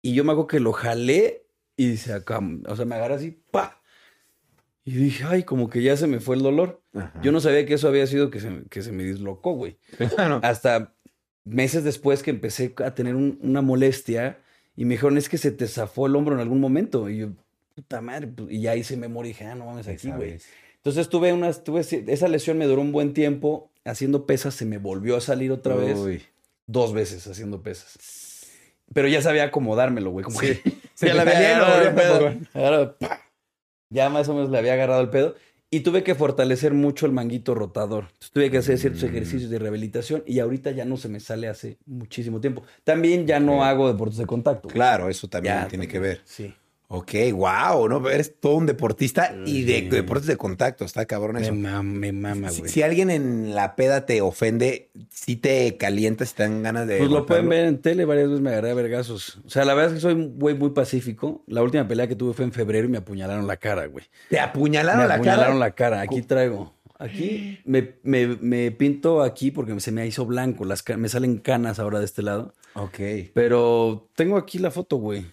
[0.03, 3.31] Y yo me hago que lo jalé y se acá, o sea, me agarré así,
[3.51, 3.81] pa.
[4.85, 6.83] Y dije, ay, como que ya se me fue el dolor.
[6.95, 7.13] Ajá.
[7.23, 9.79] Yo no sabía que eso había sido que se, que se me dislocó, güey.
[10.15, 10.41] Claro.
[10.43, 10.95] Hasta
[11.45, 14.39] meses después que empecé a tener un- una molestia
[14.79, 17.11] y me dijeron, es que se te zafó el hombro en algún momento.
[17.11, 17.29] Y yo,
[17.75, 20.39] puta madre, pues, y ya hice memoria y dije, ah, no mames, aquí, güey.
[20.77, 23.73] Entonces tuve unas, tuve, esa lesión me duró un buen tiempo.
[23.85, 25.99] Haciendo pesas se me volvió a salir otra vez.
[26.69, 28.47] Dos veces haciendo pesas.
[28.95, 30.23] Pero ya sabía acomodármelo, güey.
[30.23, 30.63] Como que
[30.95, 32.97] Se ya le había agarrado el pedo.
[33.91, 35.35] Ya más o menos le había agarrado el pedo.
[35.71, 38.05] Y tuve que fortalecer mucho el manguito rotador.
[38.05, 39.07] Entonces, tuve que hacer ciertos Mm.
[39.07, 42.63] ejercicios de rehabilitación y ahorita ya no se me sale hace muchísimo tiempo.
[42.85, 44.69] También ya no hago deportes de contacto.
[44.69, 46.21] Claro, eso también Ya, tiene que ver.
[46.25, 46.55] Sí.
[46.91, 48.09] Ok, wow, ¿no?
[48.09, 49.89] Eres todo un deportista y de Sí.
[49.89, 50.87] deportes de contacto.
[50.87, 51.55] Está cabrón Me eso.
[51.55, 52.73] mama, me mama, Si, güey.
[52.73, 56.97] si alguien en la peda te ofende, si te calientas, si te dan ganas de.
[56.97, 59.39] Pues lo pueden ver en tele, varias veces me agarré a vergazos.
[59.45, 61.43] O sea, la verdad es que soy un güey muy pacífico.
[61.47, 64.07] La última pelea que tuve fue en febrero y me apuñalaron la cara, güey.
[64.31, 65.59] Te apuñalaron Me la apuñalaron cara.
[65.59, 66.01] la cara.
[66.01, 66.73] Aquí traigo.
[66.99, 70.65] Aquí me, me- me pinto aquí porque se me hizo blanco.
[70.65, 72.55] Las, me salen canas ahora de este lado.
[72.75, 72.99] Ok.
[73.35, 75.27] Pero tengo aquí la foto, güey.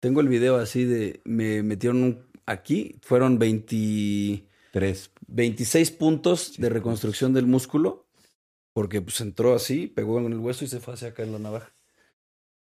[0.00, 1.20] Tengo el video así de...
[1.24, 2.96] Me metieron un- aquí.
[3.02, 5.10] Fueron 20 Tres.
[5.28, 8.06] 26 puntos de reconstrucción del músculo.
[8.74, 11.38] Porque pues entró así, pegó en el hueso y se fue hacia acá en la
[11.38, 11.72] navaja.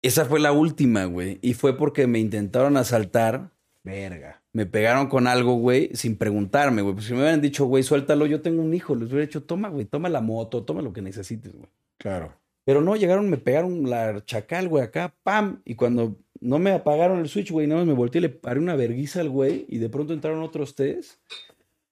[0.03, 1.39] Esa fue la última, güey.
[1.43, 3.51] Y fue porque me intentaron asaltar.
[3.85, 4.43] Verga.
[4.53, 6.95] Me pegaron con algo, güey, sin preguntarme, güey.
[6.95, 8.97] Pues si me hubieran dicho, güey, suéltalo, yo tengo un hijo.
[8.97, 11.69] Les hubiera dicho, toma, güey, toma la moto, toma lo que necesites, güey.
[11.99, 12.35] Claro.
[12.65, 15.63] Pero no, llegaron, me pegaron la chacal, güey, acá, pam.
[15.65, 18.59] Y cuando no me apagaron el switch, güey, nada más me volteé y le paré
[18.59, 19.65] una verguiza al güey.
[19.69, 21.21] Y de pronto entraron otros tres.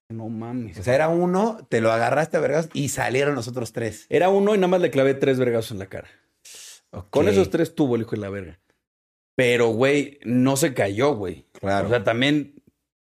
[0.08, 0.76] No mames.
[0.78, 4.06] O sea, era uno, te lo agarraste a vergas y salieron los otros tres.
[4.08, 6.08] Era uno y nada más le clavé tres vergazos en la cara.
[7.10, 8.58] Con esos tres tuvo el hijo de la verga.
[9.36, 11.46] Pero, güey, no se cayó, güey.
[11.52, 11.86] Claro.
[11.86, 12.59] O sea, también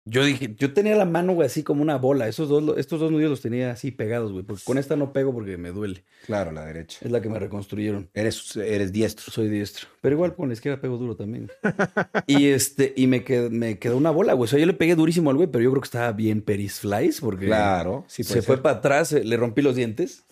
[0.08, 2.28] yo dije, yo tenía la mano, güey, así como una bola.
[2.28, 4.44] Esos dos, estos dos nudillos los tenía así pegados, güey.
[4.44, 6.04] Porque con esta no pego porque me duele.
[6.26, 6.98] claro, la derecha.
[7.02, 8.10] Es la que me reconstruyeron.
[8.14, 9.30] Eres, eres diestro.
[9.30, 9.88] Soy diestro.
[10.00, 11.50] Pero igual con la izquierda pego duro también.
[12.26, 14.44] y este, y me quedó, me quedó una bola, güey.
[14.44, 16.80] O sea, yo le pegué durísimo al güey, pero yo creo que estaba bien Peris
[16.80, 18.04] Flies porque Claro.
[18.08, 20.24] Sí, se fue para atrás, eh, le rompí los dientes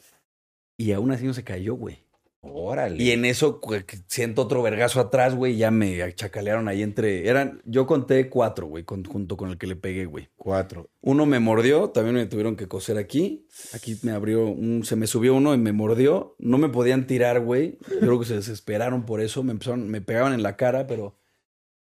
[0.78, 2.05] y aún así no se cayó, güey.
[2.52, 3.02] Órale.
[3.02, 3.60] Y en eso
[4.06, 7.28] siento otro vergazo atrás, güey, ya me achacalearon ahí entre.
[7.28, 10.28] Eran, yo conté cuatro, güey, con- junto con el que le pegué, güey.
[10.36, 10.90] Cuatro.
[11.00, 13.46] Uno me mordió, también me tuvieron que coser aquí.
[13.74, 16.34] Aquí me abrió, un, se me subió uno y me mordió.
[16.38, 17.78] No me podían tirar, güey.
[17.90, 19.42] Yo creo que se desesperaron por eso.
[19.42, 21.16] Me empezaron, me pegaban en la cara, pero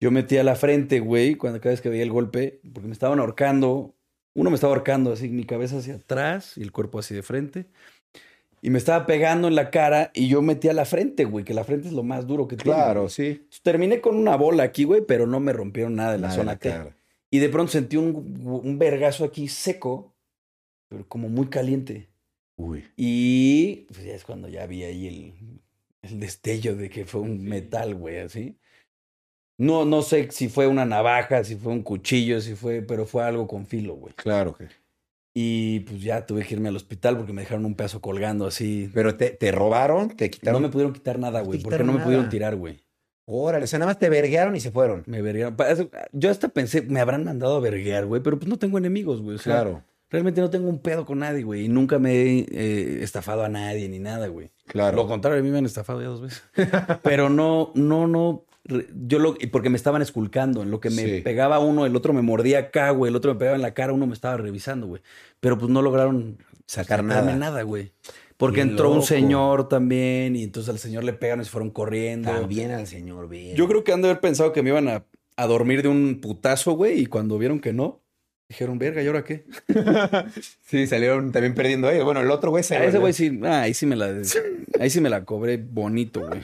[0.00, 3.18] yo metía la frente, güey, cuando cada vez que veía el golpe, porque me estaban
[3.18, 3.96] ahorcando.
[4.32, 7.66] Uno me estaba ahorcando así, mi cabeza hacia atrás y el cuerpo así de frente.
[8.62, 11.64] Y me estaba pegando en la cara y yo metía la frente, güey, que la
[11.64, 12.76] frente es lo más duro que tiene.
[12.76, 13.10] Claro, güey.
[13.10, 13.46] sí.
[13.62, 16.40] Terminé con una bola aquí, güey, pero no me rompieron nada de la Nada de
[16.40, 16.68] zona la T.
[16.68, 16.96] cara.
[17.30, 20.14] Y de pronto sentí un, un vergazo aquí seco,
[20.88, 22.08] pero como muy caliente.
[22.56, 22.84] Uy.
[22.96, 25.34] Y pues ya es cuando ya vi ahí el,
[26.02, 28.58] el destello de que fue un metal, güey, así.
[29.56, 33.22] No, no sé si fue una navaja, si fue un cuchillo, si fue, pero fue
[33.24, 34.12] algo con filo, güey.
[34.14, 34.68] Claro que.
[35.32, 38.90] Y pues ya tuve que irme al hospital porque me dejaron un pedazo colgando así.
[38.92, 40.62] Pero te, te robaron, te No quitaron.
[40.62, 42.80] me pudieron quitar nada, No güey, porque quitaron no me pudieron tirar, güey.
[43.26, 45.04] Órale, o sea, nada más te verguearon y se fueron.
[45.06, 45.56] Me verguearon.
[46.12, 49.36] Yo hasta pensé, me habrán mandado a verguear, güey, pero pues no tengo enemigos, güey.
[49.36, 51.66] O sea, Claro, Realmente no tengo un pedo con nadie, güey.
[51.66, 54.50] Y nunca me he eh, estafado a nadie ni nada, güey.
[54.66, 54.96] claro.
[54.96, 56.42] Lo contrario, a mí me han estafado ya dos veces.
[57.04, 58.44] Pero no, no, no.
[59.06, 59.36] Yo lo.
[59.40, 60.62] y Porque me estaban esculcando.
[60.62, 61.20] En lo que me Sí.
[61.22, 63.10] pegaba uno, el otro me mordía acá, güey.
[63.10, 65.02] El otro me pegaba en la cara, uno me estaba revisando, güey.
[65.40, 67.36] Pero pues no lograron Sacar sacarme nada.
[67.36, 67.92] nada, güey.
[68.36, 72.30] Porque entró un señor también y entonces al señor le pegan y se fueron corriendo.
[72.30, 73.52] También al señor B.
[73.54, 75.04] Yo creo que han de haber pensado que me iban a,
[75.36, 78.00] a dormir de un putazo, güey, y cuando vieron que no,
[78.48, 79.44] dijeron, verga, ¿y ahora qué?
[80.62, 82.04] Sí, salieron también perdiendo ellos.
[82.04, 82.76] Bueno, el otro güey se.
[82.76, 84.06] A ese güey sí, ah, ahí sí me la,
[84.78, 86.40] ahí sí me la cobré bonito, güey.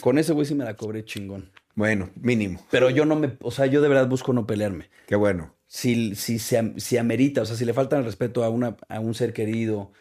[0.00, 1.50] Con ese güey sí me la cobré chingón.
[1.74, 2.64] Bueno, mínimo.
[2.70, 4.90] Pero yo no me, o sea, yo de verdad busco no pelearme.
[5.06, 5.54] Qué bueno.
[5.66, 9.00] Si, si, se si amerita, o sea, si le falta el respeto a, una, a
[9.00, 9.92] un ser querido,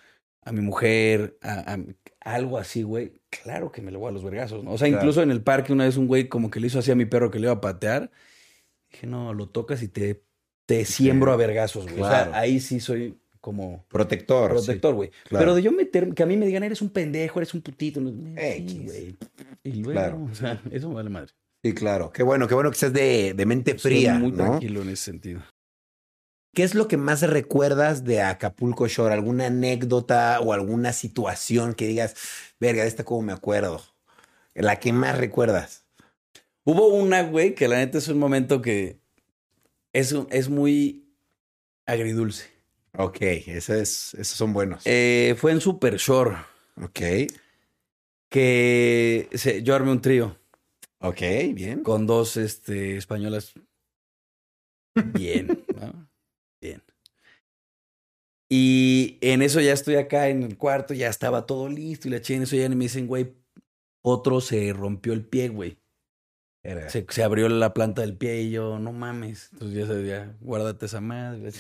[0.44, 1.78] a mi mujer, a,
[2.22, 4.72] algo así, güey, claro que me lo voy a los vergazos, ¿no?
[4.72, 5.02] O sea, Claro.
[5.04, 7.06] incluso en el parque una vez un güey como que le hizo así a mi
[7.06, 8.12] perro que le iba a patear.
[8.92, 10.24] Dije, no, lo tocas y te,
[10.66, 12.02] te siembro a vergazos, güey.
[12.02, 14.52] O sea, ahí sí soy como Protector.
[14.52, 15.10] protector, güey.
[15.26, 15.44] claro.
[15.46, 18.00] Pero de yo meter, que a mí me digan, eres un pendejo, eres un putito.
[18.02, 18.72] X.
[18.72, 19.18] sí, güey.
[19.64, 20.28] Y luego, Claro.
[20.32, 21.32] o sea, eso me vale madre.
[21.64, 22.12] Sí, claro.
[22.12, 24.16] Qué bueno, qué bueno que seas de, de mente Soy fría.
[24.16, 24.38] muy ¿no?
[24.38, 25.42] tranquilo en ese sentido.
[26.54, 29.14] ¿Qué es lo que más recuerdas de Acapulco Shore?
[29.14, 32.16] ¿Alguna anécdota o alguna situación que digas,
[32.60, 33.82] verga, de esta como me acuerdo?
[34.56, 35.86] La que más recuerdas.
[36.66, 39.00] Hubo una, güey, que la neta es un momento que
[39.94, 41.06] es, un- es muy
[41.86, 42.50] agridulce.
[42.98, 44.84] Ok, esos, es, esos son buenos.
[44.86, 46.36] Eh, fue en Super Shore
[46.82, 47.00] ok,
[48.30, 50.38] que se- yo armé un trío
[51.00, 51.22] ok,
[51.54, 51.84] bien.
[51.84, 53.54] con dos este, españolas.
[55.14, 55.48] Bien,
[55.80, 56.10] ¿no?
[56.62, 56.84] Bien.
[58.52, 62.22] Y en eso ya estoy acá en el cuarto, ya estaba todo listo y la
[62.22, 63.36] chica en eso ya me dicen, güey,
[64.02, 65.78] otro se rompió el pie, güey.
[66.90, 69.50] Se, se abrió la planta del pie y yo, no mames.
[69.54, 71.52] Entonces ya sabía, guárdate esa madre.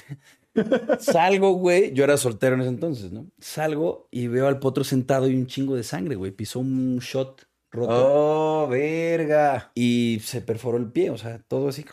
[1.00, 1.94] Salgo, güey.
[1.94, 3.28] Yo era soltero en ese entonces, ¿no?
[3.40, 6.32] Salgo y veo al potro sentado y un chingo de sangre, güey.
[6.32, 9.72] Pisó un shot roto Oh, verga.
[9.76, 11.86] y se perforó el pie, o sea, todo así.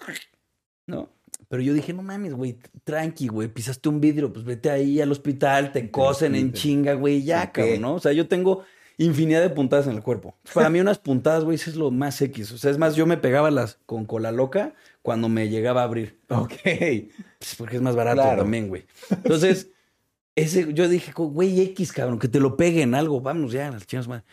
[0.87, 1.11] ¿No?
[1.49, 5.13] Pero yo dije, no mames, güey, tranqui, güey, pisaste un vidrio, pues vete ahí al
[5.13, 7.95] hospital, te cosen en chinga, güey, ya, cabrón, ¿no?
[7.95, 8.65] O sea, yo tengo
[8.99, 10.35] infinidad de puntadas en el cuerpo.
[10.55, 12.51] Para mí unas puntadas, güey, eso es lo más X.
[12.53, 14.75] O sea, es más, yo me pegaba las con cola loca
[15.07, 16.19] cuando me llegaba a abrir.
[16.31, 16.53] Ok.
[17.39, 18.43] Pues porque es más barato Claro.
[18.43, 18.87] también, güey.
[19.09, 19.71] Entonces,
[20.35, 24.09] ese, yo dije, güey, X, cabrón, que te lo peguen algo, vamos ya, las chingas
[24.09, 24.25] madre.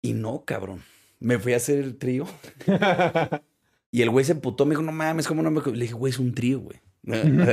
[0.00, 0.80] Y no, cabrón.
[1.18, 2.24] Me fui a hacer el trío.
[3.90, 5.60] Y el güey se emputó, me dijo, no mames, ¿cómo no me...?
[5.60, 6.78] co-?" Le dije, güey, es un trío, güey.
[7.04, 7.44] No, no,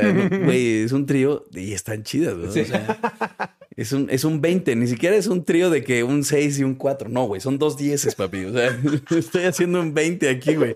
[0.46, 2.52] Güey, es un trío y están chidas, güey.
[2.52, 2.62] Sí.
[2.62, 6.24] O sea, es un, es un 20, ni siquiera es un trío de que un
[6.24, 7.10] 6 y un 4.
[7.10, 8.46] No, güey, son dos dieces, papi.
[8.46, 8.76] O sea,
[9.16, 10.76] estoy haciendo un 20 aquí, güey.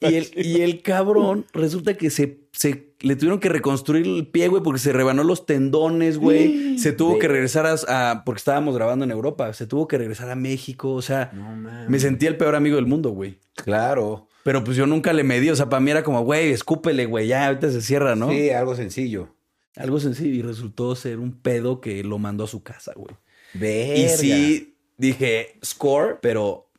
[0.00, 4.48] Y el, y el cabrón resulta que se, se le tuvieron que reconstruir el pie,
[4.48, 6.78] güey, porque se rebanó los tendones, güey.
[6.78, 9.52] Se tuvo que regresar a, a- porque estábamos grabando en Europa.
[9.52, 10.94] Se tuvo que regresar a México.
[10.94, 11.54] O sea, No
[11.88, 13.38] me sentí el peor amigo del mundo, güey.
[13.54, 14.26] Claro.
[14.42, 15.50] Pero pues yo nunca le medí.
[15.50, 17.26] O sea, para mí era como, güey, escúpele, güey.
[17.26, 18.30] Ya ahorita se cierra, ¿no?
[18.30, 19.34] Sí, algo sencillo.
[19.76, 20.34] Algo sencillo.
[20.34, 23.14] Y resultó ser un pedo que lo mandó a su casa, güey.
[23.52, 23.94] Verga.
[23.98, 26.69] Y sí, dije, score, pero...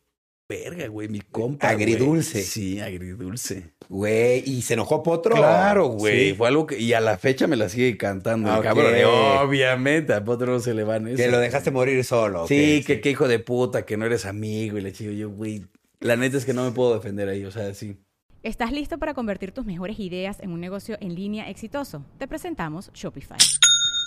[0.52, 1.74] Verga, güey, mi compa.
[1.74, 1.84] güey.
[1.86, 2.42] Agridulce.
[2.42, 3.72] Sí, agridulce.
[3.88, 5.36] Güey, ¿y se enojó Potro?
[5.36, 6.30] Claro, güey.
[6.32, 6.36] Sí.
[6.36, 6.78] Fue algo que.
[6.78, 8.50] Y a la fecha me la sigue cantando.
[8.52, 8.64] el Ok.
[8.64, 8.94] cabrón.
[9.00, 11.18] Y obviamente, a Potro no se le van eso.
[11.18, 12.48] Que lo dejaste morir solo.
[12.48, 14.78] Sí, que qué hijo de puta, que no eres amigo.
[14.78, 15.64] Y le chico, yo, güey.
[16.02, 17.98] La neta es que no me puedo defender ahí, o sea, sí.
[18.44, 22.04] ¿Estás listo para convertir tus mejores ideas en un negocio en línea exitoso?
[22.18, 23.38] Te presentamos Shopify.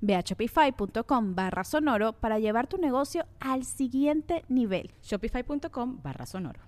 [0.00, 4.90] Ve a shopify.com barra sonoro para llevar tu negocio al siguiente nivel.
[5.02, 6.60] Shopify.com barra sonoro.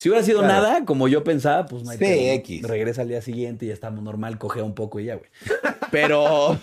[0.00, 0.52] Si hubiera sido Claro.
[0.62, 2.32] nada, como yo pensaba, pues no hay Sí, pedo, ¿no?
[2.34, 2.62] X.
[2.68, 5.30] Regresa al día siguiente y ya estamos normal, cogea un poco y ya, güey.
[5.90, 6.58] Pero,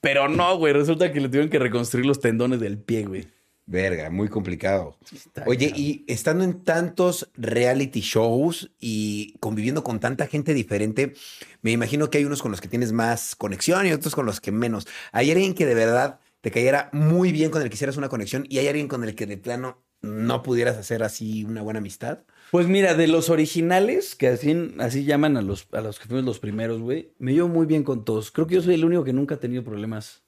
[0.00, 0.72] pero no, güey.
[0.72, 3.26] Resulta que le tuvieron que reconstruir los tendones del pie, güey.
[3.66, 4.96] Verga, muy complicado.
[5.12, 11.14] Está Oye, y estando en tantos reality shows y conviviendo con tanta gente diferente,
[11.62, 14.40] me imagino que hay unos con los que tienes más conexión y otros con los
[14.40, 14.86] que menos.
[15.10, 18.46] ¿Hay alguien que de verdad te cayera muy bien con el que hicieras una conexión
[18.48, 22.20] y hay alguien con el que de plano no pudieras hacer así una buena amistad?
[22.52, 26.24] Pues mira, de los originales, que así, así llaman a los, a los que fuimos
[26.24, 28.30] los primeros, güey, me llevo muy bien con todos.
[28.30, 30.22] Creo que yo soy el único que nunca ha tenido problemas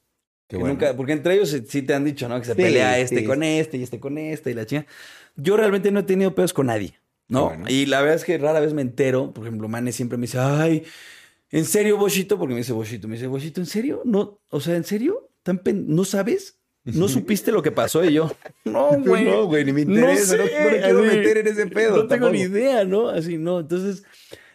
[0.49, 0.75] Qué bueno.
[0.75, 2.39] nunca, porque entre ellos sí- te han dicho, ¿no?
[2.41, 3.25] Que se Sí, pelea este sí.
[3.25, 4.87] con este y este con este y la chinga.
[5.37, 6.95] Yo realmente no he tenido pedos con nadie,
[7.29, 7.47] ¿no?
[7.47, 7.67] Bueno.
[7.69, 9.33] Y la verdad es que rara vez me entero.
[9.33, 10.85] Por ejemplo, Mane siempre me dice, ay,
[11.51, 12.39] ¿en serio, Boshito?
[12.39, 13.07] Porque me dice Boshito.
[13.09, 14.01] Me dice, Boshito, ¿en serio?
[14.05, 15.29] No, o sea, ¿en serio?
[15.43, 16.57] ¿Tan pen- ¿No sabes?
[16.85, 18.03] ¿No supiste lo que pasó?
[18.03, 18.31] Y yo,
[18.65, 19.25] no, güey.
[19.27, 20.37] No, güey, ni me interesa.
[20.39, 21.91] No, no me quiero así, meter en ese pedo.
[21.97, 22.33] No tengo tampoco.
[22.33, 23.11] ni idea, ¿no?
[23.11, 23.61] Así, no.
[23.61, 24.05] Entonces,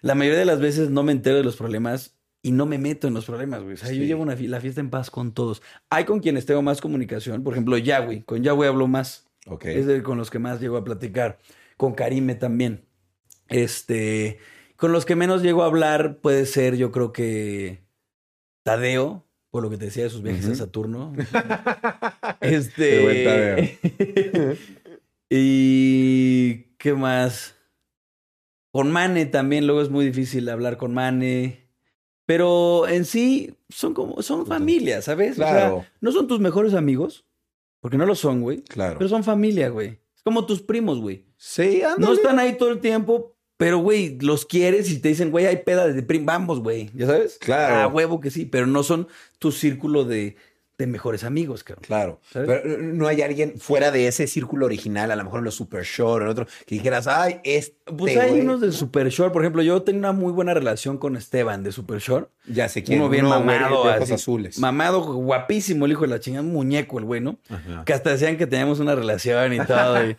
[0.02, 3.08] la mayoría de las veces no me entero de los problemas y no me meto
[3.08, 3.76] en los problemas, güey.
[3.76, 5.62] O sea, yo llevo una la fiesta en paz con todos.
[5.90, 7.42] Hay con quienes tengo más comunicación.
[7.42, 8.26] Por ejemplo, Yahweh.
[8.26, 9.26] Con Yahweh hablo más.
[9.48, 9.66] Ok.
[9.66, 11.40] Es de con los que más llego a platicar.
[11.78, 12.84] Con Karime también.
[13.48, 14.40] Este.
[14.76, 17.82] Con los que menos llego a hablar puede ser, yo creo que.
[18.64, 21.14] Tadeo, por lo que te decía de sus viajes a Saturno.
[22.42, 23.80] Este.
[25.30, 26.76] y.
[26.78, 27.56] ¿Qué más?
[28.74, 31.63] Con Mane también, luego es muy difícil hablar con Mane.
[32.26, 35.34] Pero en sí son como, son familias, ¿sabes?
[35.34, 35.86] O sea, Claro.
[36.02, 37.26] no son tus mejores amigos,
[37.82, 38.62] porque no lo son, güey.
[38.64, 38.98] Claro.
[38.98, 40.00] Pero son familia, güey.
[40.16, 41.26] Es como tus primos, güey.
[41.38, 42.14] Sí, No ándale.
[42.16, 45.88] están ahí todo el tiempo, pero, güey, los quieres y te dicen, güey, hay peda
[45.88, 46.90] de prim, vamos, güey.
[46.94, 47.38] ¿Ya sabes?
[47.40, 47.76] Claro.
[47.76, 49.08] Ah, huevo que sí, pero no son
[49.40, 50.38] tu círculo de,
[50.86, 51.84] de mejores amigos, cabrón.
[51.86, 52.20] Claro.
[52.32, 52.48] ¿Sabes?
[52.48, 55.84] Pero no hay alguien fuera de ese círculo original, a lo mejor en los Super
[55.84, 57.78] Short o en otro, que dijeras, ay, este.
[57.98, 60.98] Pues hay güey, unos de Super Short, por ejemplo, yo tengo una muy buena relación
[60.98, 62.30] con Esteban de Super Short.
[62.48, 63.00] Ya sé quién.
[63.00, 64.14] Uno bien mamado, de ojos así.
[64.14, 64.60] azules.
[64.60, 67.38] Mamado, guapísimo, el hijo de la chingada, un muñeco el güey, ¿no?
[67.50, 67.84] Ajá.
[67.86, 70.06] Que hasta decían que teníamos una relación y todo.
[70.06, 70.18] y,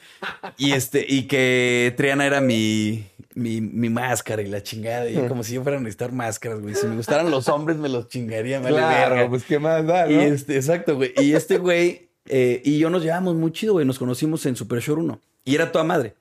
[0.59, 5.09] y este, y que Triana era mi, mi, mi máscara y la chingada.
[5.09, 6.75] Y como si yo fuera a necesitar máscaras, güey.
[6.75, 9.31] Si me gustaran los hombres, me los chingaría, me Claro, verga.
[9.31, 10.12] pues qué más da, ¿no?
[10.12, 11.12] Y este, exacto, güey.
[11.18, 13.87] Y este güey eh, y yo nos llevamos muy chido, güey.
[13.87, 15.20] Nos conocimos en Super Shore 1.
[15.44, 16.14] Y era toda madre.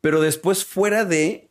[0.00, 1.48] Pero después, fuera de.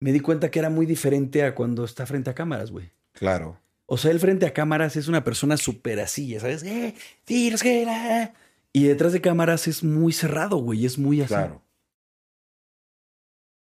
[0.00, 2.90] Me di cuenta que era muy diferente a cuando está frente a cámaras, güey.
[3.12, 3.58] Claro.
[3.86, 6.62] O sea, él frente a cámaras es una persona súper así, ya ¿sabes?
[6.62, 6.94] Eh,
[7.24, 8.34] qué, la".
[8.72, 10.84] Y detrás de cámaras es muy cerrado, güey.
[10.84, 11.28] Es muy así.
[11.28, 11.62] Claro.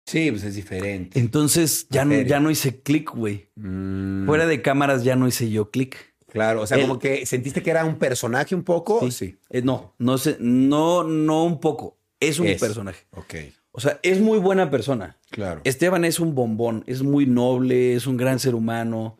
[0.05, 1.19] Sí, pues es diferente.
[1.19, 3.49] Entonces ya no, ya no hice clic, güey.
[3.55, 6.13] Mm, Fuera de cámaras ya no hice yo clic.
[6.27, 9.09] Claro, o sea, como que sentiste que era un personaje un poco.
[9.11, 9.37] Sí.
[9.49, 11.97] Eh, no, no sé, no, no un poco.
[12.19, 12.59] Es un Es.
[12.59, 13.05] personaje.
[13.11, 13.35] Ok,
[13.73, 15.17] O sea, es muy buena persona.
[15.29, 15.61] claro.
[15.65, 19.17] Esteban es un bombón, es muy noble, es un gran ser humano.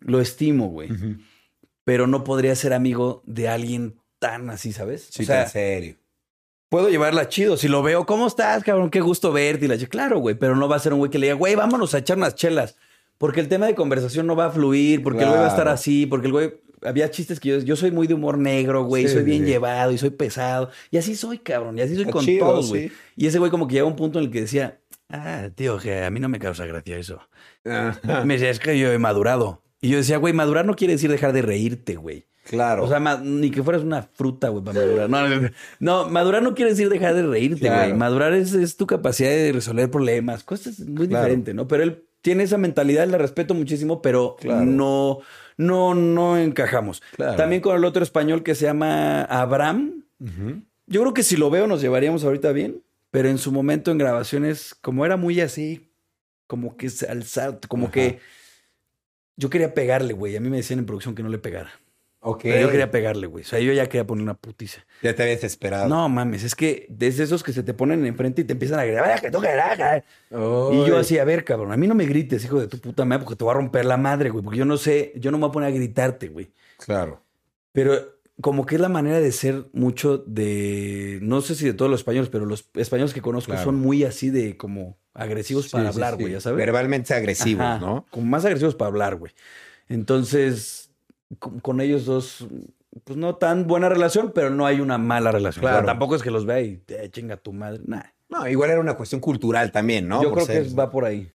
[0.00, 0.88] Lo estimo, güey.
[1.84, 5.08] Pero no podría ser amigo de alguien tan así, ¿sabes?
[5.10, 5.96] Sí, o sea, en serio.
[6.70, 7.58] Puedo llevarla chido.
[7.58, 8.88] Si lo veo, ¿cómo estás, cabrón?
[8.88, 9.66] Qué gusto verte.
[9.66, 11.54] Y la claro, güey, pero no va a ser un güey que le diga, güey,
[11.54, 12.76] vámonos a echar unas chelas.
[13.18, 15.68] Porque el tema de conversación no va a fluir, porque el güey va a estar
[15.68, 16.54] así, porque el güey.
[16.82, 19.50] Había chistes que yo, yo soy muy de humor negro, güey, Sí, soy bien sí.
[19.50, 20.70] llevado y soy pesado.
[20.90, 22.88] Y así soy, cabrón, y así soy Está con chido, todos, güey.
[22.88, 22.94] sí.
[23.16, 24.80] Y ese güey como que llega a un punto en el que decía,
[25.10, 27.20] ah, tío, que a mí no me causa gracia eso.
[27.66, 28.24] Ajá.
[28.24, 29.62] Me decía, es que yo he madurado.
[29.82, 32.28] Y yo decía, güey, madurar no quiere decir dejar de reírte, güey.
[32.50, 32.82] Claro.
[32.84, 35.08] O sea, ni que fueras una fruta, güey, para madurar.
[35.08, 36.08] No, no, no.
[36.10, 37.70] Madurar no quiere decir dejar de reírte, güey.
[37.70, 37.96] Claro.
[37.96, 41.24] Madurar es, es tu capacidad de resolver problemas, cosas muy Claro.
[41.24, 41.68] diferentes, ¿no?
[41.68, 44.64] Pero él tiene esa mentalidad, la respeto muchísimo, pero Claro.
[44.66, 45.18] no,
[45.56, 47.02] no, no encajamos.
[47.36, 50.02] También con el otro español que se llama Abraham.
[50.88, 52.82] Yo creo que si lo veo nos llevaríamos ahorita bien,
[53.12, 55.88] pero en su momento en grabaciones, como era muy así,
[56.48, 57.92] como que alzar, como Ajá.
[57.92, 58.18] que
[59.36, 60.36] yo quería pegarle, güey.
[60.36, 61.70] A mí me decían en producción que no le pegara.
[62.22, 62.40] Ok.
[62.42, 63.44] Pero yo quería pegarle, güey.
[63.44, 64.84] O sea, yo ya quería poner una putiza.
[65.02, 65.88] Ya te habías esperado.
[65.88, 68.84] No mames, es que desde esos que se te ponen enfrente y te empiezan a
[68.84, 69.92] gritar, "Vaya, que toca el aja".
[69.94, 70.02] Ay.
[70.30, 73.04] Y yo así, a ver, cabrón, a mí no me grites, hijo de tu puta
[73.06, 74.44] madre, porque te voy a romper la madre, güey.
[74.44, 76.52] Porque yo no sé, yo no me voy a poner a gritarte, güey.
[76.84, 77.22] Claro.
[77.72, 81.90] Pero como que es la manera de ser mucho de, no sé si de todos
[81.90, 83.64] los españoles, pero los españoles que conozco Claro.
[83.64, 86.20] son muy así de como agresivos Sí, para sí, hablar, sí.
[86.22, 86.56] güey, ya sabes.
[86.58, 88.06] Verbalmente agresivos, Ajá, ¿no?
[88.10, 89.32] Como más agresivos para hablar, güey.
[89.88, 90.89] Entonces,
[91.38, 92.46] con, con ellos dos,
[93.04, 95.62] pues no tan buena relación, pero no hay una mala relación.
[95.62, 95.76] Claro.
[95.76, 97.80] O sea, tampoco es que los vea y te chinga tu madre.
[97.86, 98.02] Nah.
[98.28, 100.22] No, igual era una cuestión cultural también, ¿no?
[100.22, 101.32] Yo Por creo que es- va por ahí.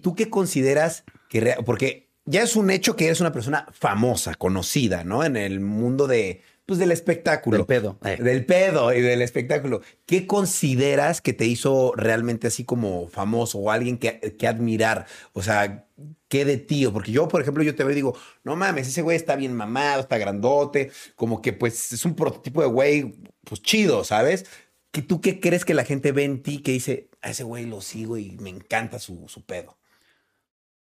[0.00, 5.04] ¿Tú qué consideras que porque ya es un hecho que eres una persona famosa, conocida,
[5.04, 5.22] ¿no?
[5.24, 7.58] En el mundo de pues del espectáculo.
[7.58, 7.98] Del pedo.
[8.04, 8.16] Eh.
[8.22, 9.82] Del pedo y del espectáculo.
[10.06, 15.06] ¿Qué consideras que te hizo realmente así como famoso o alguien que, que admirar?
[15.32, 15.86] O sea,
[16.28, 16.86] ¿qué de ti?
[16.86, 19.52] Porque yo, por ejemplo, yo te veo y digo, no mames, ese güey está bien
[19.54, 24.46] mamado, está grandote, como que pues es un prototipo de güey, pues chido, ¿sabes?
[24.92, 27.66] ¿Qué- ¿Tú qué crees que la gente ve en ti que dice, a ese güey
[27.66, 29.78] lo sigo y me encanta su, su pedo?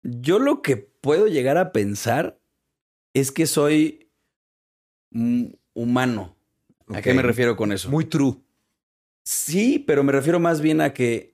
[0.04, 2.39] Yo lo que puedo llegar a pensar
[3.13, 4.10] es que soy
[5.82, 6.36] humano.
[6.88, 7.89] ¿A qué me refiero con eso?
[7.89, 8.38] Muy true.
[9.24, 11.34] Sí, pero me refiero más bien a que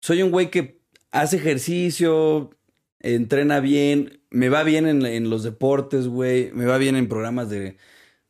[0.00, 2.50] soy un güey que hace ejercicio,
[3.00, 7.50] entrena bien, me va bien en, en los deportes, güey, me va bien en programas
[7.50, 7.76] de,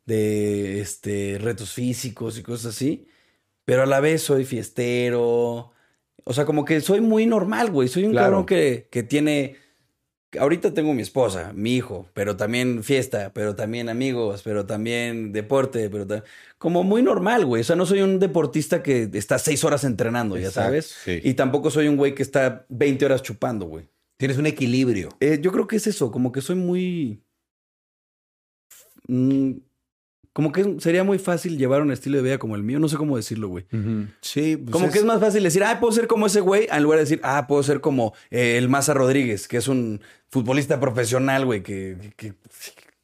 [0.05, 3.07] de este, retos físicos y cosas así,
[3.65, 5.71] pero a la vez soy fiestero,
[6.25, 8.27] o sea, como que soy muy normal, güey, soy un Claro.
[8.27, 9.57] cabrón que, que tiene...
[10.37, 15.89] Ahorita tengo mi esposa, mi hijo, pero también fiesta, pero también amigos, pero también deporte,
[15.89, 16.23] pero ta-
[16.59, 17.61] como muy normal, güey.
[17.61, 20.85] O sea, no soy un deportista que está seis horas entrenando, ya Exacto, sabes.
[21.03, 21.19] sí.
[21.23, 23.87] Y tampoco soy un güey que está 20 horas chupando, güey.
[24.17, 25.09] Tienes un equilibrio.
[25.19, 27.23] Eh, yo creo que es eso, como que soy muy...
[29.07, 29.51] mm,
[30.33, 32.95] como que sería muy fácil llevar un estilo de vida como el mío, no sé
[32.97, 33.65] cómo decirlo, güey.
[34.21, 36.83] Sí, pues Como que es más fácil decir, ah, puedo ser como ese güey, en
[36.83, 40.79] lugar de decir, ah, puedo ser como eh, el Maza Rodríguez, que es un futbolista
[40.79, 42.33] profesional, güey, que, que-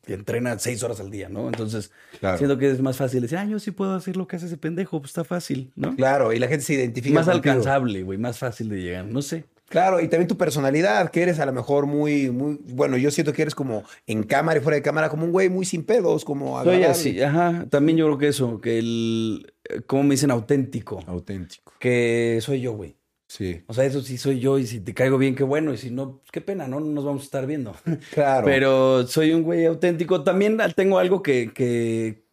[0.06, 1.48] que entrena seis horas al día, ¿no?
[1.48, 2.38] Entonces, Claro.
[2.38, 4.58] siento que es más fácil decir, ah, yo sí puedo hacer lo que hace ese
[4.58, 5.96] pendejo, pues está fácil, ¿no?
[5.96, 7.52] Claro, y la gente se identifica Más contigo.
[7.54, 9.46] alcanzable, güey, más fácil de llegar, no sé.
[9.68, 13.34] Claro, y también tu personalidad, que eres a lo mejor muy, muy, bueno, yo siento
[13.34, 16.24] que eres como en cámara y fuera de cámara, como un güey muy sin pedos,
[16.24, 16.86] como Soy agradable.
[16.86, 20.30] así, ajá, también yo creo que eso, que el, eh, ¿cómo me dicen?
[20.30, 21.74] Auténtico, Auténtico.
[21.80, 22.96] que soy yo, güey.
[23.36, 23.62] Sí.
[23.68, 25.92] O sea, eso sí soy yo y si te caigo bien, qué bueno, y si
[25.92, 26.80] no, pues qué pena, ¿no?
[26.80, 27.76] No nos vamos a estar viendo.
[28.14, 28.46] Claro.
[28.46, 30.24] Pero soy un güey auténtico.
[30.24, 32.24] También tengo algo que, que...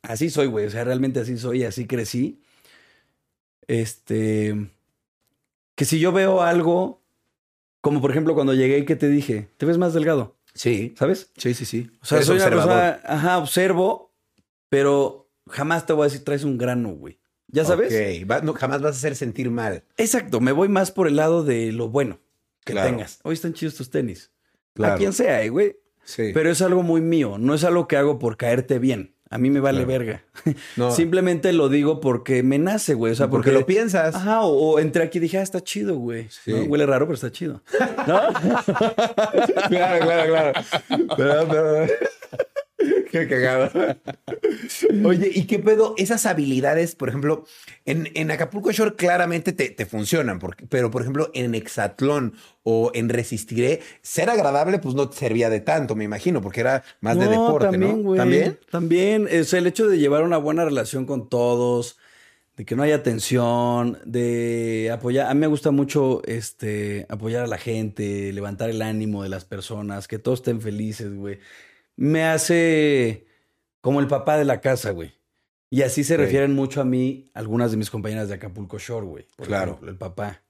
[0.00, 0.64] Así soy, güey.
[0.64, 2.40] O sea, realmente así soy, así crecí.
[3.66, 4.70] Este...
[5.74, 7.02] Que si yo veo algo,
[7.82, 10.94] como por ejemplo cuando llegué y que te dije, te ves más delgado, sí.
[10.96, 11.30] ¿sabes?
[11.36, 11.90] Sí, sí, sí.
[12.00, 14.14] O sea, Eres soy una persona, ajá, observo,
[14.68, 17.18] pero jamás te voy a decir, traes un grano, güey.
[17.48, 17.92] ¿Ya sabes?
[17.92, 19.84] Ok, va- no, jamás vas a hacer sentir mal.
[19.96, 22.18] Exacto, me voy más por el lado de lo bueno
[22.64, 22.88] que Claro.
[22.90, 23.20] tengas.
[23.22, 24.30] Hoy están chidos tus tenis.
[24.74, 24.94] Claro.
[24.94, 25.76] A quien sea, eh, güey.
[26.04, 26.30] Sí.
[26.34, 29.14] Pero es algo muy mío, no es algo que hago por caerte bien.
[29.30, 29.88] A mí me vale Claro.
[30.04, 30.24] verga.
[30.76, 33.12] No, Simplemente lo digo porque me nace, güey.
[33.12, 34.14] O sea, porque porque, lo piensas.
[34.14, 36.28] Ajá, o, o entré aquí y dije, ah, está chido, güey.
[36.30, 36.52] Sí.
[36.52, 36.62] ¿No?
[36.64, 37.62] Huele raro, pero está chido.
[38.06, 38.20] ¿No?
[39.68, 40.52] claro, claro, claro.
[41.16, 41.86] Pero, pero-
[43.10, 43.70] Qué cagado.
[45.04, 45.94] Oye, ¿y qué pedo?
[45.96, 47.44] Esas habilidades, por ejemplo,
[47.84, 52.90] en, en Acapulco Shore claramente te, te funcionan, porque- pero por ejemplo, en Exatlón o
[52.94, 57.18] en Resistiré, ser agradable pues no te servía de tanto, me imagino, porque era más
[57.18, 58.14] de deporte, también, ¿no?
[58.14, 58.58] También.
[58.70, 59.28] También.
[59.30, 61.98] Es el hecho de llevar una buena relación con todos,
[62.56, 65.26] de que no haya tensión, de apoyar.
[65.28, 69.44] A mí me gusta mucho este, apoyar a la gente, levantar el ánimo de las
[69.44, 71.38] personas, que todos estén felices, güey.
[71.96, 73.26] Me hace
[73.80, 75.12] como el papá de la casa, güey.
[75.70, 79.26] Y así se refieren mucho a mí algunas de mis compañeras de Acapulco Shore, güey.
[79.42, 79.72] Claro.
[79.72, 80.42] ejemplo, el papá.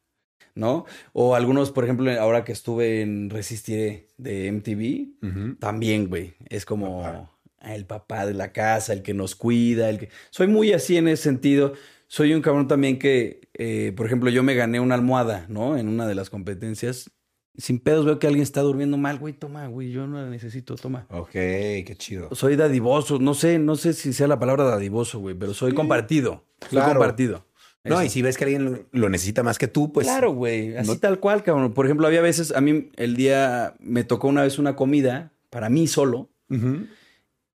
[0.55, 0.85] ¿No?
[1.13, 6.35] O algunos, por ejemplo, ahora que estuve en Resistiré de MTV, también, güey.
[6.49, 7.31] Es como Papá.
[7.63, 10.11] el papá de la casa, el que nos cuida, el que...
[10.31, 11.73] Soy muy así en ese sentido.
[12.07, 15.77] Soy un cabrón también que, eh, por ejemplo, yo me gané una almohada, ¿no?
[15.77, 17.11] En una de las competencias.
[17.57, 20.75] Sin pedos veo que alguien está durmiendo mal, güey, toma, güey, yo no la necesito,
[20.75, 21.07] toma.
[21.11, 22.29] Ok, qué chido.
[22.35, 26.43] Soy dadivoso, no sé, no sé si sea la palabra dadivoso, güey, pero soy compartido.
[26.63, 26.99] Soy Claro.
[26.99, 27.45] compartido.
[27.85, 28.05] No, Eso.
[28.05, 30.07] y si ves que alguien lo, lo necesita más que tú, pues.
[30.07, 30.75] claro, güey.
[30.77, 31.75] Así no- tal cual, cabrón.
[31.75, 35.69] Por ejemplo, había veces, a mí el día me tocó una vez una comida para
[35.69, 36.31] mí solo.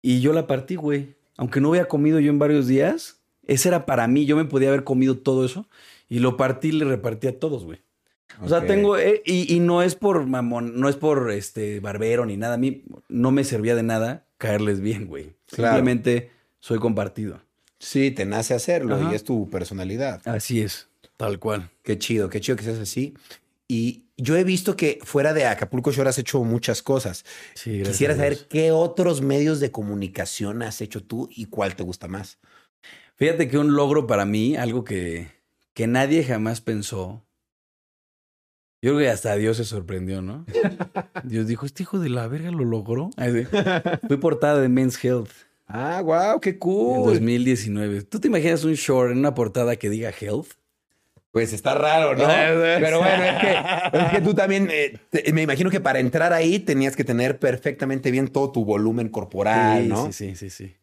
[0.01, 1.15] Y yo la partí, güey.
[1.37, 4.25] Aunque no había comido yo en varios días, ese era para mí.
[4.25, 5.67] Yo me podía haber comido todo eso
[6.09, 7.79] y lo partí y le repartí a todos, güey.
[8.41, 8.97] O sea, tengo.
[8.97, 12.55] eh, y, y no es por mamón, no es por este barbero ni nada.
[12.55, 15.33] A mí no me servía de nada caerles bien, güey.
[15.47, 15.75] Claro.
[15.75, 17.41] Simplemente soy compartido.
[17.79, 19.11] Sí, te nace hacerlo Ajá.
[19.11, 20.21] y es tu personalidad.
[20.27, 21.69] Así es, tal cual.
[21.83, 23.13] Qué chido, qué chido que seas así.
[23.67, 27.23] Y yo he visto que fuera de Acapulco Shore has hecho muchas cosas.
[27.53, 31.83] Sí, gracias Quisiera saber qué otros medios de comunicación has hecho tú y cuál te
[31.83, 32.39] gusta más.
[33.15, 35.27] Fíjate que un logro para mí, algo que,
[35.73, 37.23] que nadie jamás pensó.
[38.81, 40.45] Yo creo que hasta Dios se sorprendió, ¿no?
[41.23, 43.09] Dios dijo, este hijo de la verga lo logró.
[44.07, 45.29] Fui portada de Men's Health
[45.69, 47.03] Ah, wow, qué en cool.
[47.03, 48.03] 2019.
[48.03, 50.51] ¿Tú te imaginas un short en una portada que diga Health?
[51.31, 52.25] Pues está raro, ¿no?
[52.79, 56.31] Pero bueno, es que, es que tú también, eh, te- me imagino que para entrar
[56.31, 60.05] ahí tenías que tener perfectamente bien todo tu volumen corporal, sí, ¿no?
[60.05, 60.75] sí, sí, sí, sí.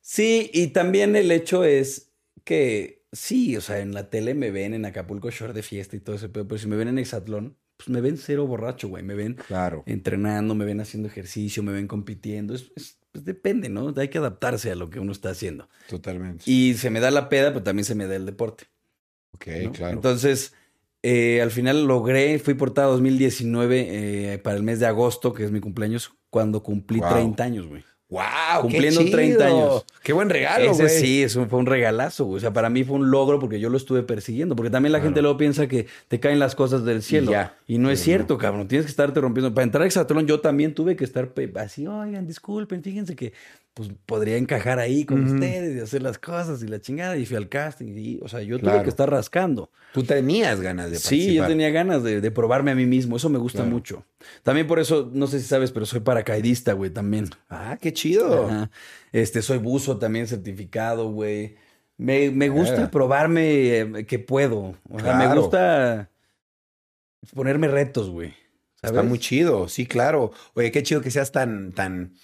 [0.00, 2.10] Sí, y también el hecho es
[2.42, 6.00] que sí, o sea, en la tele me ven en Acapulco Shore de fiesta y
[6.00, 9.02] todo ese pedo, pero si me ven en Exatlón, pues me ven cero borracho, güey.
[9.02, 9.82] Me ven Claro.
[9.86, 12.54] entrenando, me ven haciendo ejercicio, me ven compitiendo.
[12.54, 13.94] Es, es- pues depende, ¿no?
[13.96, 15.68] Hay que adaptarse a lo que uno está haciendo.
[15.88, 16.42] Totalmente.
[16.50, 18.64] Y se me da la peda, pero también se me da el deporte.
[19.34, 19.72] ok, ¿no?
[19.72, 19.92] claro.
[19.94, 20.52] Entonces,
[21.04, 25.52] eh, al final logré, fui portada 2019 eh, para el mes de agosto, que es
[25.52, 27.10] mi cumpleaños, cuando cumplí Wow.
[27.10, 27.84] 30 años, güey.
[28.14, 29.16] Wow, Cumpliendo qué chido.
[29.16, 29.84] 30 años.
[30.02, 31.00] Qué buen regalo, Ese güey.
[31.00, 32.36] sí, es un- fue un regalazo, güey.
[32.36, 34.54] O sea, para mí fue un logro porque yo lo estuve persiguiendo.
[34.54, 37.32] Porque también la gente luego piensa que te caen las cosas del cielo.
[37.32, 37.56] ya.
[37.66, 38.68] Y no es cierto, cabrón.
[38.68, 39.52] Tienes que estarte rompiendo.
[39.52, 43.32] Para entrar a Exatlón yo también tuve que estar así, oigan, disculpen, fíjense que
[43.74, 47.16] pues podría encajar ahí con ustedes y hacer las cosas y la chingada.
[47.16, 47.94] Y fui al casting.
[47.96, 49.70] Y, o sea, yo tuve que estar rascando.
[49.92, 51.48] Tú tenías ganas de Sí, yo participar.
[51.48, 53.16] tenía ganas de, de probarme a mí mismo.
[53.16, 53.72] Eso me gusta Claro.
[53.72, 54.06] mucho.
[54.44, 57.28] También por eso, no sé si sabes, pero soy paracaidista, güey, también.
[57.50, 58.46] Ah, qué chido.
[58.46, 58.70] Ajá.
[59.12, 61.56] Este, soy buzo también certificado, güey.
[61.96, 64.76] Me, me gusta probarme eh, que puedo.
[64.88, 66.10] O sea, me gusta
[67.34, 68.34] ponerme retos, güey.
[68.80, 68.96] ¿Sabes?
[68.98, 70.32] Está muy chido, sí, claro.
[70.54, 72.14] Oye, qué chido que seas tan, tan,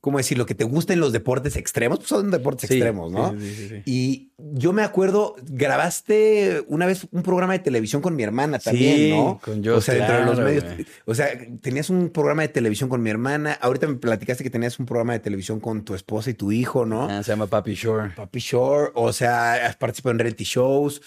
[0.00, 0.46] ¿cómo decirlo?
[0.46, 1.98] Que te gusten los deportes extremos.
[1.98, 3.32] Pues son deportes Sí, extremos, ¿no?
[3.38, 3.82] sí, sí.
[3.84, 8.96] Y yo me acuerdo, grabaste una vez un programa de televisión con mi hermana también,
[8.96, 9.40] Sí, ¿no?
[9.42, 10.64] con Joss, O sea, dentro de los medios.
[11.04, 11.28] O sea,
[11.60, 13.58] tenías un programa de televisión con mi hermana.
[13.60, 16.86] Ahorita me platicaste que tenías un programa de televisión con tu esposa y tu hijo,
[16.86, 17.04] ¿no?
[17.10, 18.10] Ah, se llama Papi Shore.
[18.16, 21.02] Papi Shore, o sea, has participado en reality shows,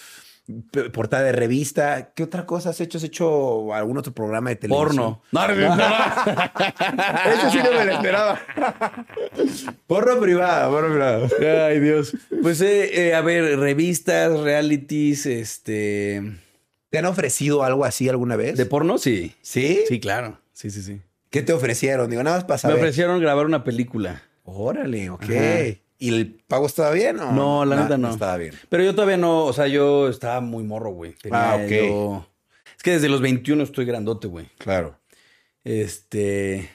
[0.92, 2.12] portada de revista.
[2.14, 2.98] ¿Qué otra cosa has hecho?
[2.98, 4.86] ¿Has hecho algún otro programa de televisión?
[4.88, 5.22] Porno.
[5.32, 5.84] No, no, no.
[7.34, 8.40] Eso sí no me lo esperaba.
[9.86, 11.28] porno privado, porno privado.
[11.66, 12.16] Ay, Dios.
[12.42, 16.22] Pues, eh, eh, a ver, revistas, realities, este...
[16.90, 18.56] ¿Te han ofrecido algo así alguna vez?
[18.56, 18.98] ¿De porno?
[18.98, 19.34] Sí.
[19.42, 19.80] ¿Sí?
[19.88, 20.38] Sí, claro.
[20.52, 21.00] Sí, sí, sí.
[21.30, 22.08] ¿Qué te ofrecieron?
[22.08, 22.76] Digo, nada más para Me saber.
[22.76, 24.22] ofrecieron grabar una película.
[24.44, 25.22] Órale, ok.
[25.24, 25.34] Ajá.
[25.98, 28.10] ¿Y el pago estaba bien o No, la neta no.
[28.10, 28.54] estaba bien.
[28.68, 31.14] Pero yo todavía no, o sea, yo estaba muy morro, güey.
[31.14, 31.70] Tenía Ah, ok.
[31.70, 32.28] yo-
[32.76, 34.48] Es que desde los 21 estoy grandote, güey.
[34.58, 34.98] Claro.
[35.62, 36.68] Este.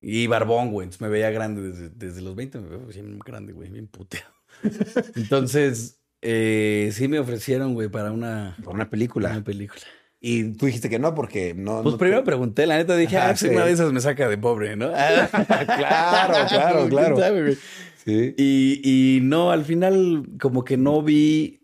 [0.00, 0.84] Y barbón, güey.
[0.84, 4.32] Entonces me veía grande desde, desde los 20, me veo bien grande, güey, bien puteado.
[5.16, 9.30] Entonces, eh, sí me ofrecieron, güey, para una, Por una película.
[9.30, 9.82] una película.
[10.22, 11.82] Y tú dijiste que no porque no.
[11.82, 13.54] Pues no primero te- pregunté, la neta dije, Ajá, ah, si sí.
[13.54, 14.90] una de esas me saca de pobre, ¿no?
[14.92, 17.16] Claro, claro, ¿Quién claro.
[17.16, 17.56] güey?
[18.04, 18.34] Sí.
[18.36, 18.80] Y,
[19.16, 21.62] y no, al final, como que no vi,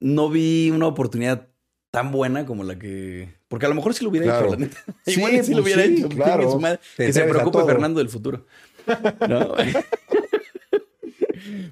[0.00, 1.48] no vi una oportunidad
[1.90, 3.28] tan buena como la que.
[3.48, 4.46] Porque a lo mejor sí lo hubiera Claro.
[4.48, 4.78] hecho, la neta.
[5.06, 6.08] Sí, Igual sí lo pues hubiera sí, hecho.
[6.10, 6.60] claro.
[6.60, 6.80] madre.
[6.96, 7.64] Que se preocupe.
[7.64, 8.44] Fernando del futuro.
[9.28, 9.54] ¿No?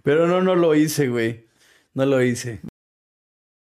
[0.02, 1.46] Pero no, no lo hice, güey.
[1.94, 2.60] No lo hice.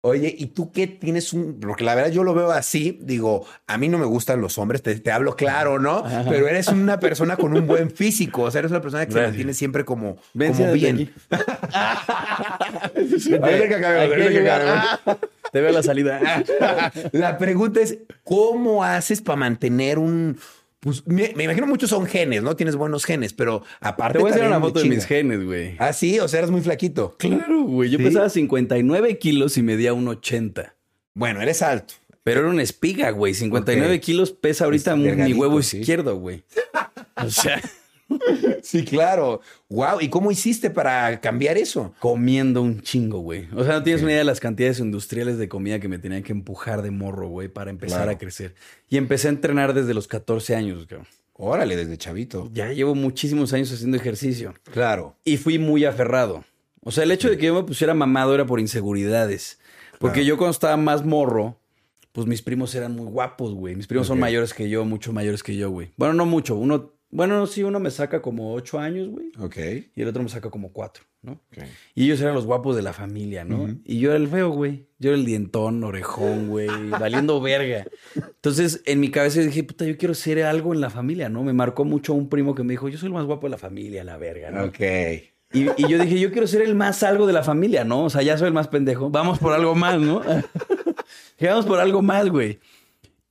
[0.07, 1.59] Oye, ¿y tú qué tienes un...?
[1.61, 4.83] Porque la verdad yo lo veo así, digo, a mí no me gustan los hombres,
[4.83, 6.05] te, te hablo claro, ¿no?
[6.05, 6.27] Ajá.
[6.29, 9.23] Pero eres una persona con un buen físico, o sea, eres una persona que se
[9.23, 11.11] mantiene siempre como, como bien.
[15.53, 16.21] Te veo la salida.
[17.13, 20.39] La pregunta es, ¿cómo haces para mantener un...
[20.85, 22.57] Pues me, me imagino muchos son genes, ¿no?
[22.57, 25.76] Tienes buenos genes, pero aparte Te voy a hacer una foto de mis genes, güey.
[25.78, 27.16] Ah, sí, o sea, eres muy flaquito.
[27.18, 27.89] Claro, güey.
[27.89, 28.05] Yo ¿Sí?
[28.05, 30.76] pesaba 59 kilos y medía un 80.
[31.14, 31.95] Bueno, eres alto.
[32.22, 33.32] Pero era una espiga, güey.
[33.32, 34.01] 59 Ok.
[34.03, 36.45] kilos pesa ahorita mi huevo izquierdo, güey.
[37.16, 37.62] O sea,
[38.62, 39.41] Sí, claro.
[39.69, 41.95] Wow, ¿y cómo hiciste para cambiar eso?
[42.01, 43.47] comiendo un chingo, güey.
[43.55, 46.23] O sea, no tienes una idea de las cantidades industriales de comida que me tenían
[46.23, 48.12] que empujar de morro, güey, para empezar Claro.
[48.12, 48.55] a crecer.
[48.89, 51.07] Y empecé a entrenar desde los 14 años, cabrón.
[51.35, 52.49] Órale, desde chavito.
[52.53, 54.55] Ya llevo muchísimos años haciendo ejercicio.
[54.73, 55.17] Claro.
[55.25, 56.45] Y fui muy aferrado.
[56.83, 59.59] O sea, el hecho de que yo me pusiera mamado era por inseguridades.
[59.99, 60.29] Porque Claro.
[60.29, 61.59] yo cuando estaba más morro,
[62.12, 63.75] pues mis primos eran muy guapos, güey.
[63.75, 65.91] Mis primos son mayores que yo, mucho mayores que yo, güey.
[65.97, 66.55] Bueno, no mucho.
[66.55, 69.31] Uno, bueno, sí, uno me saca como ocho años, güey.
[69.39, 69.57] Ok.
[69.95, 71.41] Y el otro me saca como cuatro, ¿no?
[71.95, 73.69] Y ellos eran los guapos de la familia, ¿no?
[73.85, 74.89] Y yo era el feo, güey.
[74.99, 77.87] Yo era el dientón, orejón, güey, valiendo verga.
[78.17, 81.45] Entonces, en mi cabeza dije, puta, yo quiero ser algo en la familia, ¿no?
[81.45, 83.59] Me marcó mucho un primo que me dijo, yo soy el más guapo de la
[83.59, 84.65] familia, la verga, ¿no?
[84.65, 84.81] Ok.
[85.53, 88.07] Y, y yo dije, yo quiero ser el más algo de la familia, ¿no?
[88.07, 89.09] O sea, ya soy el más pendejo.
[89.09, 90.21] Vamos por algo más, ¿no?
[91.39, 92.59] Dije, Vamos por algo más, güey.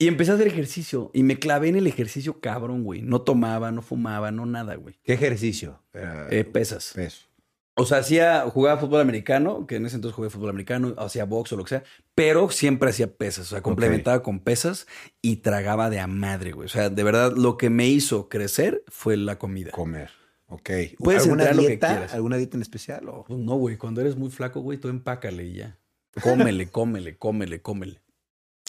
[0.04, 3.02] Y empecé a hacer ejercicio y me clavé en el ejercicio cabrón, güey.
[3.02, 4.96] No tomaba, no fumaba, no nada, güey.
[5.02, 5.82] ¿Qué ejercicio?
[5.94, 6.92] Eh, pesas.
[6.94, 7.28] peso.
[7.76, 11.54] O sea, hacía, jugaba fútbol americano, que en ese entonces jugué fútbol americano, hacía box
[11.54, 11.84] o lo que sea,
[12.16, 14.88] pero siempre hacía pesas, o sea, complementaba con pesas
[15.22, 16.66] y tragaba de a madre, güey.
[16.66, 19.72] O sea, de verdad, lo que me hizo crecer fue la comida.
[19.72, 20.10] Comer.
[20.48, 20.70] Ok.
[21.00, 21.88] Puedes ¿Alguna entrar lo que dieta?
[21.88, 22.14] quieras.
[22.14, 23.08] ¿Alguna dieta en especial?
[23.08, 23.24] O...
[23.24, 25.80] Pues no, güey, cuando eres muy flaco, güey, tú empácale y ya.
[26.22, 28.02] Cómele, cómele, cómele, cómele.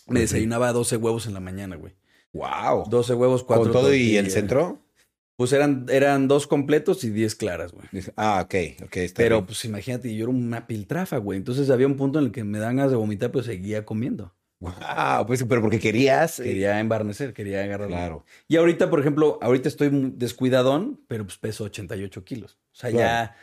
[0.07, 1.95] Me desayunaba 12 huevos en la mañana, güey.
[2.33, 2.85] Wow.
[2.89, 4.81] 12 huevos, cuatro ¿Con todo y el centro?
[5.37, 7.87] Pues eran, eran dos completos y 10 claras, güey.
[8.17, 8.97] Ah, ok, ok.
[8.99, 9.47] Está Pero bien.
[9.47, 11.39] pues imagínate, yo era una piltrafa, güey.
[11.39, 14.33] Entonces había un punto en el que me dan ganas de vomitar, pero seguía comiendo.
[14.61, 16.39] Wow, pues, pero porque querías.
[16.41, 17.89] eh, Quería embarnecer, quería agarrar.
[17.89, 18.25] Claro.
[18.49, 22.59] Y ahorita, por ejemplo, ahorita estoy descuidadón, pero pues peso 88 kilos.
[22.73, 23.05] O sea, Claro.
[23.07, 23.37] ya,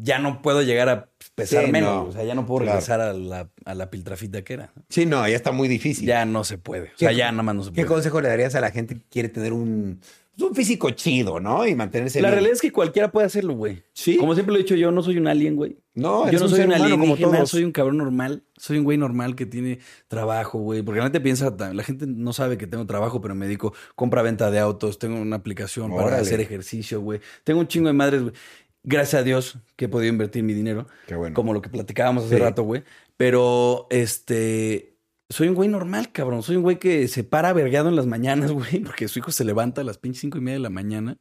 [0.00, 1.94] ya no puedo llegar a pesar Sí, menos.
[1.94, 2.04] no.
[2.04, 2.72] O sea, ya no puedo Claro.
[2.78, 4.72] regresar a, la, a la piltrafita que era.
[4.88, 6.06] Sí, no, ya está muy difícil.
[6.06, 6.88] Ya no se puede.
[6.94, 7.88] O sea, ¿Qué- ya nada más no se ¿Qué puede.
[7.88, 10.00] consejo le darías a la gente que quiere tener un
[10.40, 11.66] un físico chido, ¿no?
[11.66, 12.34] Y mantenerse La bien.
[12.34, 13.82] realidad es que cualquiera puede hacerlo, güey.
[13.92, 14.16] Sí.
[14.18, 15.78] Como siempre lo he dicho yo, no soy un alien, güey.
[15.96, 17.50] No, yo no un soy un humano como todos.
[17.50, 18.44] soy un cabrón normal.
[18.56, 20.82] Soy un güey normal que tiene trabajo, güey.
[20.82, 24.48] Porque la gente piensa, la gente no sabe que tengo trabajo, pero me dedico compra-venta
[24.52, 27.18] de autos, tengo una aplicación para hacer ejercicio, güey.
[27.42, 28.34] Tengo un chingo de madres, güey.
[28.82, 30.86] Gracias a Dios que he podido invertir mi dinero.
[31.06, 31.34] Qué bueno.
[31.34, 32.40] Como lo que platicábamos hace Sí.
[32.42, 32.84] rato, güey.
[33.16, 34.96] Pero, este...
[35.30, 36.42] Soy un güey normal, cabrón.
[36.42, 38.80] Soy un güey que se para vergado en las mañanas, güey.
[38.80, 41.18] Porque su hijo se levanta a las pinches cinco y media de la mañana.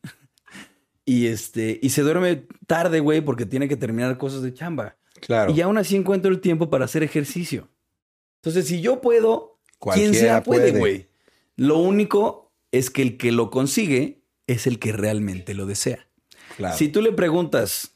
[1.06, 1.80] Y este...
[1.82, 4.98] Y se duerme tarde, güey, porque tiene que terminar cosas de chamba.
[5.22, 5.52] Claro.
[5.54, 7.70] Y aún así encuentro el tiempo para hacer ejercicio.
[8.42, 9.60] Entonces, si yo puedo,
[9.94, 10.78] quien sea puede.
[10.78, 11.10] güey.
[11.56, 16.07] Lo único es que el que lo consigue es el que realmente lo desea.
[16.58, 16.76] Claro.
[16.76, 17.94] Si tú le preguntas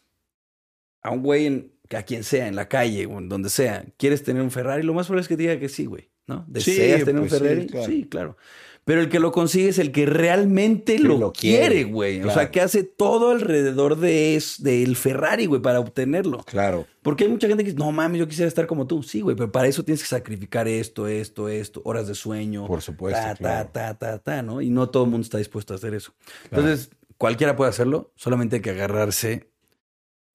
[1.01, 4.24] a un güey, en- a quien sea, en la calle o en donde sea, ¿quieres
[4.24, 4.82] tener un Ferrari?
[4.84, 6.09] Lo más probable es que te diga que sí, güey.
[6.28, 6.45] ¿No?
[6.45, 7.68] Sí, ¿Deseas tener pues un sí, Ferrari?
[7.68, 7.86] claro.
[7.88, 8.38] Sí, claro.
[8.86, 12.24] Pero el que lo consigue es el que realmente lo, lo quiere, güey.
[12.24, 16.39] O sea, que hace todo alrededor de es, del Ferrari, güey, para obtenerlo.
[16.45, 16.88] Claro.
[17.03, 19.03] Porque hay mucha gente que dice, no mames, yo quisiera estar como tú.
[19.03, 22.66] Sí, güey, pero para eso tienes que sacrificar esto, esto, esto, horas de sueño.
[22.66, 23.70] Por supuesto, Ta, claro.
[23.72, 24.62] ta, ta, ta, ta, ¿no?
[24.62, 26.14] Y no todo el mundo está dispuesto a hacer eso.
[26.45, 26.89] Entonces,
[27.22, 29.51] cualquiera puede hacerlo, solamente hay que agarrarse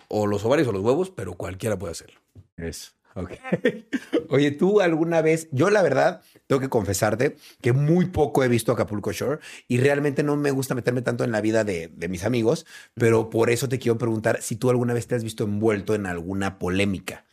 [0.07, 2.21] o los ovarios o los huevos, pero cualquiera puede hacerlo.
[2.57, 2.93] Eso.
[3.17, 3.33] Ok.
[4.29, 8.71] Oye, tú alguna vez, yo la verdad, tengo que confesarte que muy poco he visto
[8.71, 12.23] Acapulco Shore y realmente no me gusta meterme tanto en la vida de, de mis
[12.23, 15.93] amigos, pero por eso te quiero preguntar si tú alguna vez te has visto envuelto
[15.97, 17.25] en alguna polémica.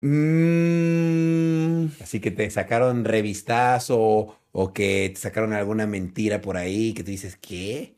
[0.00, 7.04] Mm, Así que te sacaron revistazo o que te sacaron alguna mentira por ahí que
[7.04, 7.94] tú dices, ¿qué?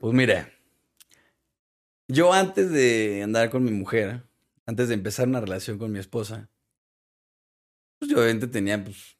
[0.00, 0.50] Pues mira,
[2.08, 4.22] yo antes de andar con mi mujer,
[4.66, 6.48] antes de empezar una relación con mi esposa,
[7.98, 9.16] pues yo obviamente tenía pues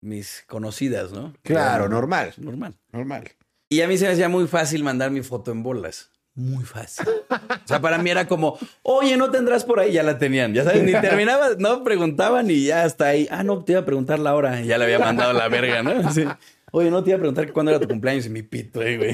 [0.00, 1.32] mis conocidas, ¿no?
[1.42, 2.74] Claro, Era normal, Normal.
[2.92, 3.30] normal.
[3.68, 6.10] Y a mí se me hacía muy fácil mandar mi foto en bolas.
[6.34, 7.06] Muy fácil.
[7.28, 9.92] O sea, para mí era como, oye, ¿no tendrás por ahí?
[9.92, 10.54] Ya la tenían.
[10.54, 13.28] Ya sabes, ni terminaba, no preguntaban y ya hasta ahí.
[13.30, 14.60] Ah, no, te iba a preguntar la hora.
[14.60, 16.10] Y ya le había mandado la verga, ¿no?
[16.12, 16.24] Sí.
[16.72, 19.12] Oye, no te iba a preguntar cuándo era tu cumpleaños y mi pito, eh, güey.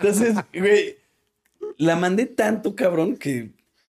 [0.00, 0.96] Entonces, güey,
[1.78, 3.50] la mandé tanto, cabrón, que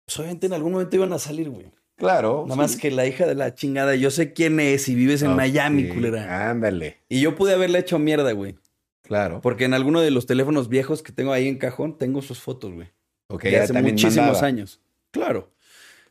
[0.05, 1.71] pues, obviamente en algún momento iban a salir, güey.
[1.95, 2.43] Claro.
[2.47, 5.35] Nada más que la hija de la chingada, yo sé quién es y vives en
[5.35, 6.49] Miami, culera.
[6.51, 8.55] Ándale, Y yo pude haberle hecho mierda, güey.
[9.03, 9.41] claro.
[9.41, 12.73] Porque en alguno de los teléfonos viejos que tengo ahí en cajón, tengo sus fotos,
[12.73, 12.89] güey.
[13.29, 14.45] Ok, de ya hace muchísimos mandaba.
[14.47, 14.79] años.
[15.11, 15.51] Claro.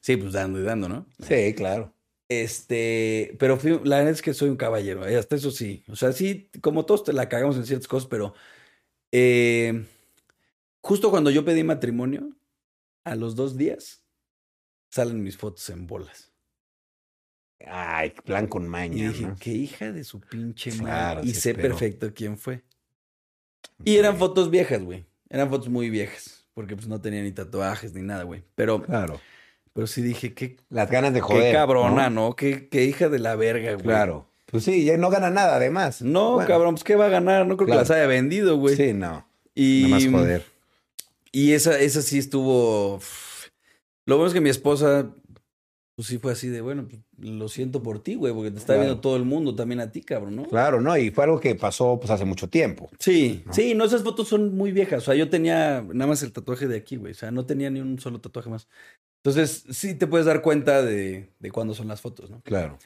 [0.00, 1.06] Sí, pues dando y dando, ¿no?
[1.20, 1.92] Sí, claro.
[2.28, 5.84] Este, pero fui- la verdad es que soy un caballero, eh, hasta eso sí.
[5.88, 8.34] O sea, sí, como todos te la cagamos en ciertas cosas, pero
[9.12, 9.84] eh,
[10.82, 12.30] justo cuando yo pedí matrimonio,
[13.04, 14.02] a los dos días
[14.90, 16.32] salen mis fotos en bolas.
[17.64, 19.36] Ay, plan con Y maña, dije, ¿no?
[19.40, 20.84] qué hija de su pinche madre.
[20.84, 22.64] Claro, y sí, sé pero- perfecto quién fue.
[23.84, 25.06] Y eran fotos viejas, güey.
[25.28, 26.46] Eran fotos muy viejas.
[26.54, 28.42] Porque pues no tenía ni tatuajes ni nada, güey.
[28.54, 29.20] Pero, Claro.
[29.76, 31.54] Pero sí dije, qué, Las ganas de qué joder.
[31.54, 32.28] cabrona, ¿no?
[32.30, 32.34] ¿no?
[32.36, 33.84] Qué, qué hija de la verga, güey.
[33.84, 34.26] Claro.
[34.46, 36.00] Pues sí, ya no gana nada, además.
[36.02, 37.46] No, Bueno, cabrón, pues qué va a ganar.
[37.46, 37.82] No creo Claro.
[37.82, 38.74] que las haya vendido, güey.
[38.74, 39.28] Sí, no.
[39.54, 40.44] Y, Nada más joder.
[41.30, 42.98] Y esa, esa sí estuvo.
[44.06, 45.10] Lo bueno es que mi esposa,
[45.96, 48.74] pues sí fue así de, bueno, pues, lo siento por ti, güey, porque te está
[48.74, 48.82] Claro.
[48.82, 50.44] viendo todo el mundo, también a ti, cabrón, ¿no?
[50.44, 50.96] Claro, no.
[50.96, 52.88] Y fue algo que pasó pues hace mucho tiempo.
[53.00, 53.52] Sí, ¿no?
[53.52, 55.02] sí, no, esas fotos son muy viejas.
[55.02, 57.12] O sea, yo tenía nada más el tatuaje de aquí, güey.
[57.12, 58.68] O sea, no tenía ni un solo tatuaje más.
[59.26, 62.40] Entonces, sí te puedes dar cuenta de, de cuándo son las fotos, ¿no?
[62.42, 62.78] Claro.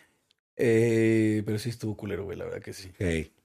[0.57, 2.91] Eh, pero sí estuvo culero, güey, la verdad que sí.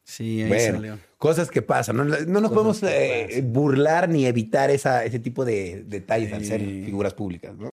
[0.05, 0.75] Sí, ahí Bueno.
[0.77, 0.99] salió.
[1.17, 1.97] Cosas que pasan.
[1.97, 6.45] No, no nos Cosas podemos eh, burlar ni evitar esa, ese tipo de detalles al
[6.45, 6.83] ser Sí.
[6.85, 7.69] figuras públicas, ¿no?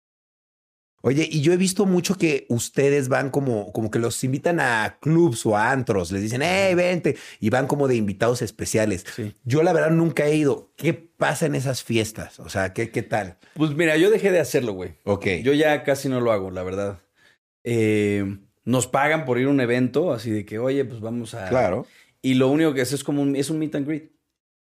[1.03, 4.99] Oye, y yo he visto mucho que ustedes van como, como que los invitan a
[5.01, 9.07] clubs o a antros, les dicen, hey, vente, y van como de invitados especiales.
[9.17, 9.35] Sí.
[9.45, 10.73] Yo la verdad nunca he ido.
[10.77, 12.39] ¿Qué pasa en esas fiestas?
[12.41, 13.39] O sea, ¿qué, qué tal?
[13.55, 14.95] Pues mira, yo dejé de hacerlo, güey.
[15.05, 15.27] Ok.
[15.43, 16.99] Yo ya casi no lo hago, la verdad.
[17.65, 21.49] Eh, nos pagan por ir a un evento, así de que, oye, pues vamos a.
[21.49, 21.87] Claro.
[22.23, 24.13] Y lo único que es es como un, es un meet and greet.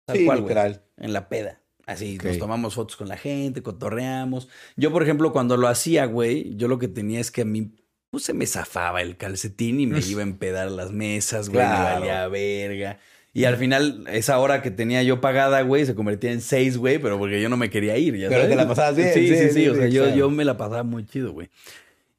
[0.06, 0.82] Tal Sí, cual.
[0.98, 1.62] En la peda.
[1.88, 4.50] Así, nos tomamos fotos con la gente, cotorreamos.
[4.76, 7.72] Yo, por ejemplo, cuando lo hacía, güey, yo lo que tenía es que a mí,
[8.12, 12.02] pues se me zafaba el calcetín y me iba a empedar las mesas, güey, Claro.
[12.02, 13.00] me valía verga.
[13.34, 17.00] Y al final, esa hora que tenía yo pagada, güey, se convertía en seis, güey,
[17.00, 18.16] pero porque yo no me quería ir.
[18.18, 18.50] ¿ya Pero sabes?
[18.50, 19.54] te la pasabas bien, Sí, sí, sí, sí.
[19.54, 21.50] sí, o sea, yo, yo me la pasaba muy chido, güey.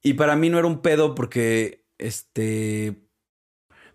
[0.03, 2.95] Y para mí no era un pedo porque, este,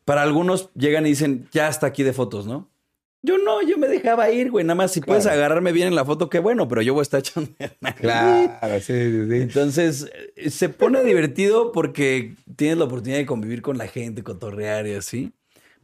[0.06, 2.70] para algunos llegan y dicen, ya hasta aquí de fotos, ¿no?
[3.26, 4.66] Yo no, yo me dejaba ir, güey.
[4.66, 7.04] Nada más si puedes agarrarme bien en la foto, qué bueno, pero yo voy a
[7.04, 7.50] estar echando.
[7.96, 9.42] Claro, sí, sí, sí.
[9.42, 14.88] Entonces, eh, se pone divertido porque tienes la oportunidad de convivir con la gente, cotorrear
[14.88, 15.32] y así.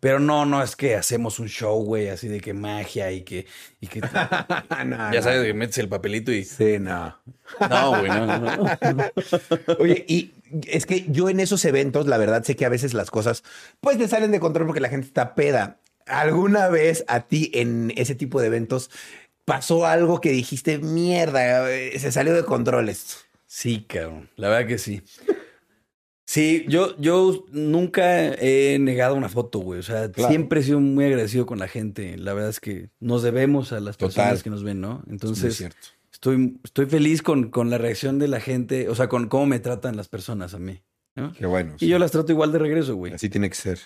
[0.01, 3.45] Pero no, no es que hacemos un show, güey, así de que magia y que.
[3.81, 5.21] Y que No, ya no.
[5.21, 6.43] sabes, que metes el papelito y.
[6.43, 7.17] Sí, no.
[7.69, 8.69] No, güey, no, no.
[9.79, 10.33] Oye, y
[10.67, 13.43] es que yo en esos eventos, la verdad, sé que a veces las cosas,
[13.81, 15.79] pues, te salen de control porque la gente está peda.
[16.09, 18.89] ¿Alguna vez a ti en ese tipo de eventos
[19.45, 23.15] pasó algo que dijiste, mierda, eh, se salió de control esto?
[23.45, 24.29] Sí, cabrón.
[24.35, 25.01] La verdad que sí.
[26.25, 29.79] Sí, yo, yo nunca he negado una foto, güey.
[29.79, 30.29] O sea, Claro.
[30.29, 32.15] siempre he sido muy agradecido con la gente.
[32.17, 34.13] La verdad es que nos debemos a las Total.
[34.13, 35.01] personas que nos ven, ¿no?
[35.07, 35.87] Es Entonces, cierto.
[36.13, 39.59] estoy, estoy feliz con, con la reacción de la gente, o sea, con cómo me
[39.59, 40.83] tratan las personas a mí.
[41.15, 41.33] ¿no?
[41.33, 41.75] Qué bueno.
[41.79, 43.11] Y yo las trato igual de regreso, güey.
[43.13, 43.79] Así tiene que ser.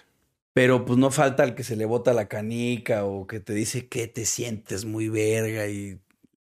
[0.53, 3.87] Pero pues no falta el que se le bota la canica o que te dice
[3.87, 5.99] que te sientes muy verga y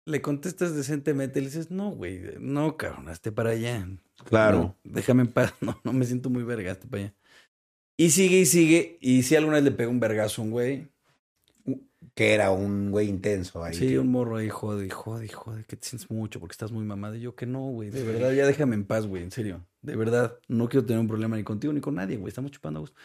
[0.07, 3.87] le contestas decentemente y le dices, no, güey, no, cabrón, hazte para allá.
[4.25, 4.59] Claro.
[4.59, 7.15] No, déjame en paz, no, no me siento muy verga, hazte para allá.
[7.99, 8.99] Y sigue y sigue.
[9.01, 10.89] Y si alguna vez le pega un vergazo a un güey,
[12.15, 13.75] Que era un güey intenso ahí.
[13.75, 17.15] sí, un morro ahí, jode, jode, jode, que te sientes mucho porque estás muy mamado.
[17.17, 19.67] Y yo que no, güey, de verdad, ya déjame en paz, güey, en serio.
[19.83, 22.79] De verdad, no quiero tener un problema ni contigo ni con nadie, güey, estamos chupando
[22.79, 22.97] a gusto.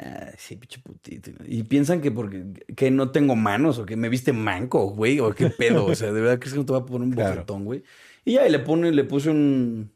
[0.00, 1.30] Ah, sí, pinche putito.
[1.44, 2.44] Y piensan que porque
[2.76, 5.86] que no tengo manos o que me viste manco, güey, o qué pedo.
[5.86, 7.34] O sea, de verdad que es que no te va a poner un Claro.
[7.34, 7.82] bofetón, güey.
[8.24, 9.90] Y ya, y le pone, le puse un,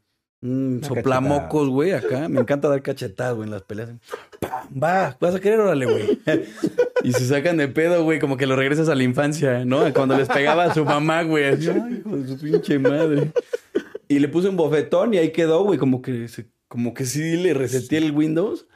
[0.82, 2.28] soplamocos, güey, acá.
[2.28, 3.90] Me encanta dar cachetadas, güey, en las peleas.
[4.40, 4.68] ¡Pam!
[4.82, 6.18] Va, vas a querer, órale, güey.
[7.04, 9.92] Y se sacan de pedo, güey, como que lo regresas a la infancia, ¿no?
[9.94, 11.44] Cuando les pegaba a su mamá, güey.
[11.44, 11.58] Ay,
[12.00, 13.30] hijo de su pinche madre.
[14.08, 17.36] Y le puse un bofetón y ahí quedó, güey, como que, se- como que sí
[17.36, 18.66] le reseté el Windows.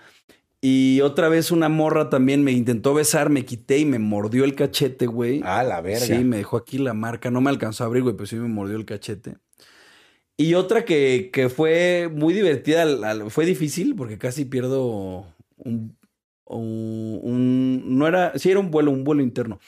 [0.61, 4.54] Y otra vez una morra también me intentó besar, me quité y me mordió el
[4.54, 5.40] cachete, güey.
[5.44, 6.04] Ah, la verga.
[6.07, 7.30] Sí, me dejó aquí la marca.
[7.30, 9.36] No me alcanzó a abrir, güey, pero sí me mordió el cachete.
[10.38, 12.84] Y otra que, que fue muy divertida,
[13.30, 15.24] fue difícil porque casi pierdo
[15.57, 15.96] un,
[16.44, 18.38] un, un- No era.
[18.38, 19.61] Sí, era un vuelo, un vuelo interno.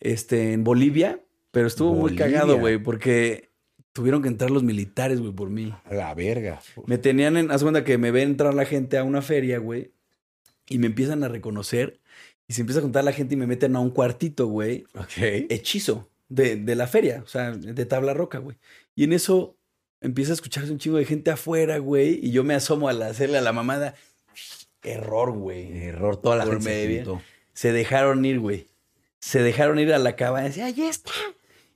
[0.00, 1.20] Este, en Bolivia,
[1.50, 3.50] pero estuvo muy cagado, güey, porque
[3.92, 5.72] tuvieron que entrar los militares, güey, por mí.
[5.84, 6.60] A La verga.
[6.86, 7.50] Me tenían en.
[7.50, 9.92] Haz cuenta que me ve entrar la gente a una feria, güey,
[10.70, 12.00] y me empiezan a reconocer.
[12.48, 15.18] Y se empieza a contar la gente y me meten a un cuartito, güey Ok.
[15.50, 18.56] hechizo de, de la feria, o sea, de tabla roca, güey.
[18.96, 19.56] Y en eso
[20.00, 23.08] empieza a escucharse un chingo de gente afuera, güey, y yo me asomo a la-
[23.08, 23.94] hacerle a la mamada.
[24.82, 25.76] Error, güey.
[25.84, 27.04] Error, toda la Por gente
[27.52, 28.66] se dejaron ir, güey.
[29.18, 30.46] Se dejaron ir a la cabaña.
[30.48, 31.12] Decía, ahí está.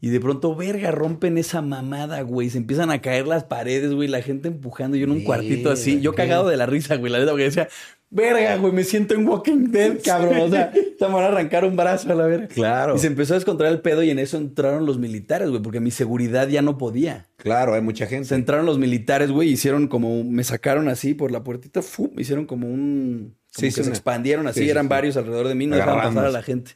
[0.00, 2.48] Y de pronto, verga, rompen esa mamada, güey.
[2.50, 4.08] Se empiezan a caer las paredes, güey.
[4.08, 4.96] La gente empujando.
[4.96, 6.00] Yo en un cuartito así.
[6.00, 7.12] Yo cagado de la risa, güey.
[7.12, 7.68] La neta, porque decía,
[8.14, 10.38] verga, güey, me siento en Walking Dead, cabrón.
[10.40, 12.48] O sea, te van a arrancar un brazo a la verga.
[12.48, 12.94] Claro.
[12.96, 15.80] Y se empezó a descontrolar el pedo y en eso entraron los militares, güey, porque
[15.80, 17.26] mi seguridad ya no podía.
[17.36, 18.28] Claro, hay mucha gente.
[18.28, 22.10] Se entraron los militares, güey, hicieron como, me sacaron así por la puertita, ¡fum!
[22.18, 25.48] hicieron como un, como Sí, que sí, se una- expandieron así, sí, eran varios alrededor
[25.48, 26.72] de mí, no dejaban pasar a la gente.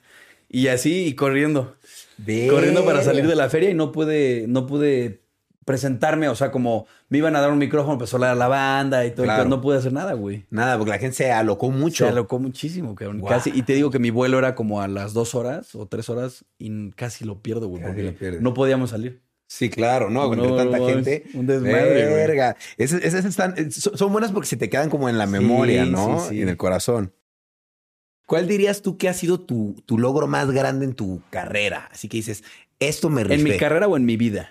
[0.51, 1.77] Y así, y corriendo,
[2.17, 2.53] Verga.
[2.55, 5.21] corriendo para salir de la feria y no pude, no pude
[5.69, 9.05] presentarme, o sea, como me iban a dar un micrófono, empezó a hablar la banda
[9.05, 9.43] y todo, Claro.
[9.45, 10.47] pero no pude hacer nada, güey.
[10.49, 12.07] Nada, porque la gente se alocó mucho.
[12.07, 13.23] Se alocó muchísimo, cabrón.
[13.29, 16.09] Casi, y te digo que mi vuelo era como a las dos horas o tres
[16.09, 19.21] horas y casi lo pierdo, güey, porque lo no podíamos salir.
[19.47, 21.25] Sí, claro, no, No, entre tanta no, gente.
[21.35, 22.05] un desmadre.
[22.07, 22.57] Verga.
[22.79, 26.21] Esas, esas están, eh, son buenas porque se te quedan como en la memoria, ¿no?
[26.21, 26.37] sí, sí.
[26.37, 27.13] Y en el corazón.
[28.27, 31.89] ¿Cuál dirías tú que ha sido tu, tu logro más grande en tu carrera?
[31.93, 32.45] Así que dices,
[32.79, 33.43] esto me ¿En rifé.
[33.43, 34.51] mi carrera o en mi vida?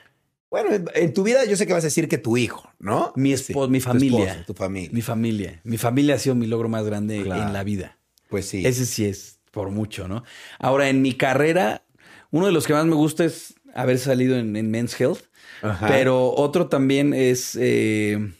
[0.49, 3.11] Bueno, en, tu vida yo sé que vas a decir que tu hijo, ¿no?
[3.15, 4.25] Mi esposo, mi tu familia.
[4.31, 4.89] esposo, tu familia.
[4.93, 5.61] Mi familia.
[5.63, 7.43] Mi familia ha sido mi logro más grande Claro.
[7.43, 7.97] en la vida.
[8.29, 8.65] Pues sí.
[8.65, 10.23] Ese sí es por mucho, ¿no?
[10.59, 11.83] Ahora, en mi carrera,
[12.31, 15.19] uno de los que más me gusta es haber salido en, en Men's Health.
[15.61, 15.87] Ajá.
[15.87, 17.57] Pero otro también es.
[17.59, 18.31] eh,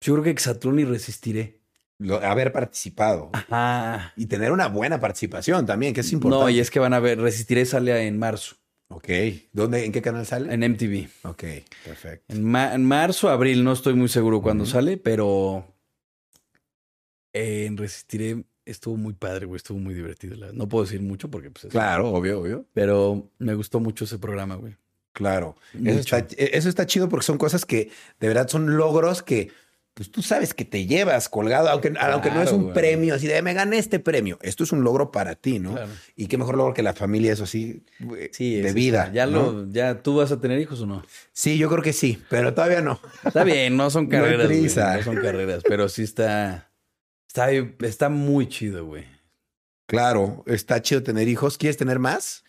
[0.00, 1.60] yo creo que Exatlón y Resistiré.
[1.98, 3.30] Lo- haber participado.
[3.32, 4.12] Ajá.
[4.16, 6.44] Y tener una buena participación también, que es importante.
[6.44, 8.56] No, y es que van a ver, Resistiré sale en marzo,
[8.88, 9.08] Ok.
[9.52, 10.52] ¿Dónde, en qué canal sale?
[10.54, 11.08] en MTV.
[11.24, 11.44] Ok,
[11.84, 12.32] perfecto.
[12.34, 15.66] En, ma- en marzo, abril, no estoy muy seguro cuándo sale, pero
[17.32, 20.52] en Resistiré estuvo muy padre, güey, estuvo muy divertido.
[20.52, 22.64] No puedo decir mucho porque, pues, es- Claro, obvio, obvio.
[22.72, 24.76] pero me gustó mucho ese programa, güey.
[25.12, 25.56] Claro.
[25.82, 29.50] Eso está, eso está chido porque son cosas que de verdad son logros que
[29.96, 32.74] pues tú sabes que te llevas colgado, aunque, aunque no es un güey.
[32.74, 34.38] premio así de me gané este premio.
[34.42, 35.72] Esto es un logro para ti, ¿no?
[35.72, 35.88] Claro.
[36.14, 37.82] Y qué mejor logro que la familia, eso sí,
[38.32, 39.10] Sí, de es- vida.
[39.14, 39.52] Ya ¿no?
[39.52, 41.02] lo, ya tú vas a tener hijos o no?
[41.32, 43.00] Sí, yo creo que sí, pero todavía no.
[43.24, 46.70] Está bien, no son carreras, güey, no son carreras, pero sí está,
[47.26, 49.04] está, está muy chido, güey.
[49.88, 51.56] Claro, está chido tener hijos.
[51.56, 52.44] ¿Quieres tener más?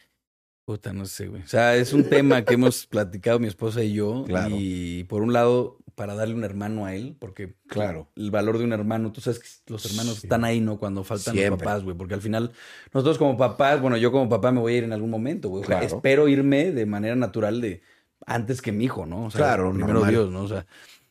[0.65, 1.43] Puta, no sé, güey.
[1.43, 4.25] O sea, es un tema que hemos platicado mi esposa y yo.
[4.27, 4.53] Claro.
[4.57, 8.07] Y por un lado, para darle un hermano a él, porque Claro.
[8.15, 10.27] el valor de un hermano, tú sabes que los hermanos Sí.
[10.27, 10.77] están ahí, ¿no?
[10.77, 12.51] Cuando faltan los papás, güey, porque al final
[12.93, 15.63] nosotros como papás, bueno, yo como papá me voy a ir en algún momento, güey.
[15.63, 15.95] O sea, Claro.
[15.97, 17.81] espero irme de manera natural de
[18.27, 19.25] antes que mi hijo, ¿no?
[19.25, 20.11] O sea, Claro, primero normal.
[20.11, 20.43] Dios, ¿no?
[20.43, 20.67] O sea,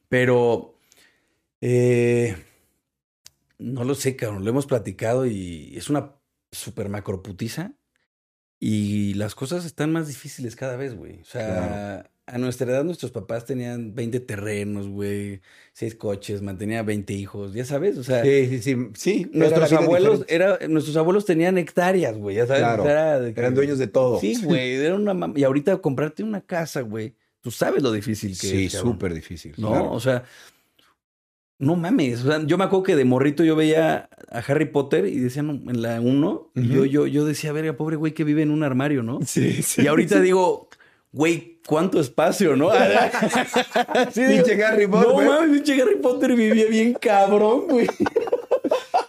[0.08, 0.78] pero
[1.60, 2.36] eh,
[3.58, 6.12] no lo sé, cabrón, lo hemos platicado y es una
[6.52, 7.72] super macroputiza
[8.60, 11.20] y las cosas están más difíciles cada vez, güey.
[11.22, 15.40] O sea, a nuestra edad nuestros papás tenían 20 terrenos, güey,
[15.72, 18.76] seis coches, mantenía 20 hijos, ya sabes, o sea, Sí, sí, sí.
[18.94, 20.34] sí nuestros abuelos diferente.
[20.34, 23.54] era nuestros abuelos tenían hectáreas, güey, ya sabes, Claro, o sea, era de que- Eran
[23.54, 24.18] dueños de todo.
[24.20, 28.46] Sí, güey, era una y ahorita comprarte una casa, güey, tú sabes lo difícil que
[28.48, 28.92] Sí, es, cabrón.
[28.94, 29.54] súper difícil.
[29.58, 29.68] ¿no?
[29.68, 29.92] claro.
[29.92, 30.24] O sea,
[31.58, 32.22] no mames.
[32.24, 35.62] O sea, yo me acuerdo que de morrito yo veía a Harry Potter y decían
[35.68, 38.62] en la 1, y yo, yo, yo decía, verga, pobre güey que vive en un
[38.62, 39.20] armario, ¿no?
[39.26, 39.82] Sí, sí.
[39.82, 40.68] Y ahorita digo,
[41.12, 42.70] güey, ¿cuánto espacio, no?
[44.12, 47.86] Sí, Pinche Harry Potter, No mames, pinche Harry Potter vivía bien cabrón, güey.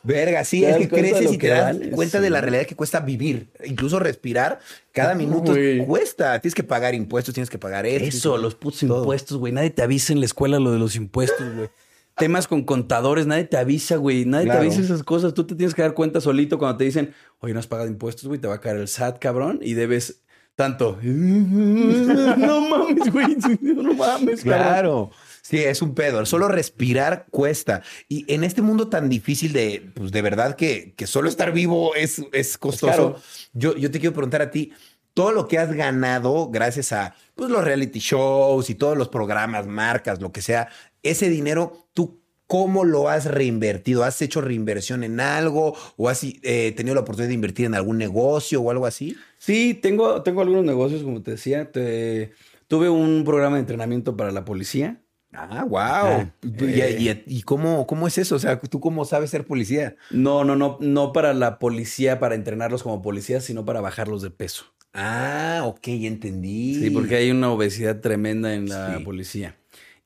[0.04, 1.90] Verga, sí, ¿Te es que creces y te das vale?
[1.92, 2.24] cuenta Sí.
[2.24, 3.48] de la realidad que cuesta vivir.
[3.66, 4.60] Incluso respirar,
[4.94, 5.86] cada minuto Güey.
[5.86, 6.40] cuesta.
[6.40, 8.06] Tienes que pagar impuestos, tienes que pagar esto.
[8.08, 9.00] Eso, que- los putos todo.
[9.00, 9.52] impuestos, güey.
[9.52, 11.70] Nadie te avisa en la escuela lo de los impuestos, güey.
[12.16, 14.26] Temas con contadores, nadie te avisa, güey.
[14.26, 14.62] Nadie Claro.
[14.62, 15.34] te avisa esas cosas.
[15.34, 18.26] Tú te tienes que dar cuenta solito cuando te dicen, oye, no has pagado impuestos,
[18.28, 20.22] güey, te va a caer el SAT, cabrón, y debes
[20.58, 20.98] tanto.
[21.04, 23.38] no mames, güey.
[23.62, 24.64] No mames, cabrón.
[24.64, 25.12] Claro.
[25.44, 26.26] Sí, es un pedo.
[26.26, 27.84] Solo respirar cuesta.
[28.10, 31.96] Y en este mundo tan difícil de, pues de verdad que, que solo estar vivo
[31.96, 32.92] es, es costoso.
[32.92, 33.22] Claro.
[33.54, 34.74] Yo, yo te quiero preguntar a ti,
[35.14, 39.68] todo lo que has ganado gracias a pues, los reality shows y todos los programas,
[39.68, 40.70] marcas, lo que sea,
[41.04, 41.87] ese dinero, ¿tú
[42.48, 44.04] cómo lo has reinvertido?
[44.04, 47.98] ¿Has hecho reinversión en algo o has eh, tenido la oportunidad de invertir en algún
[47.98, 49.16] negocio o algo así?
[49.38, 51.72] Sí, tengo, tengo algunos negocios, como te decía.
[51.72, 52.32] Te-
[52.68, 55.02] tuve un programa de entrenamiento para la policía.
[55.34, 55.80] Ah, wow.
[55.80, 56.34] Ajá.
[56.42, 57.24] ¿Y, Eh.
[57.28, 58.36] y- y cómo, cómo es eso?
[58.36, 59.96] O sea, ¿tú cómo sabes ser policía?
[60.10, 64.32] No, no, no, no para la policía, para entrenarlos como policías, sino para bajarlos de
[64.32, 64.66] peso.
[64.94, 66.76] Ah, ok, ya entendí.
[66.76, 69.04] Sí, porque hay una obesidad tremenda en la Sí.
[69.04, 69.56] policía.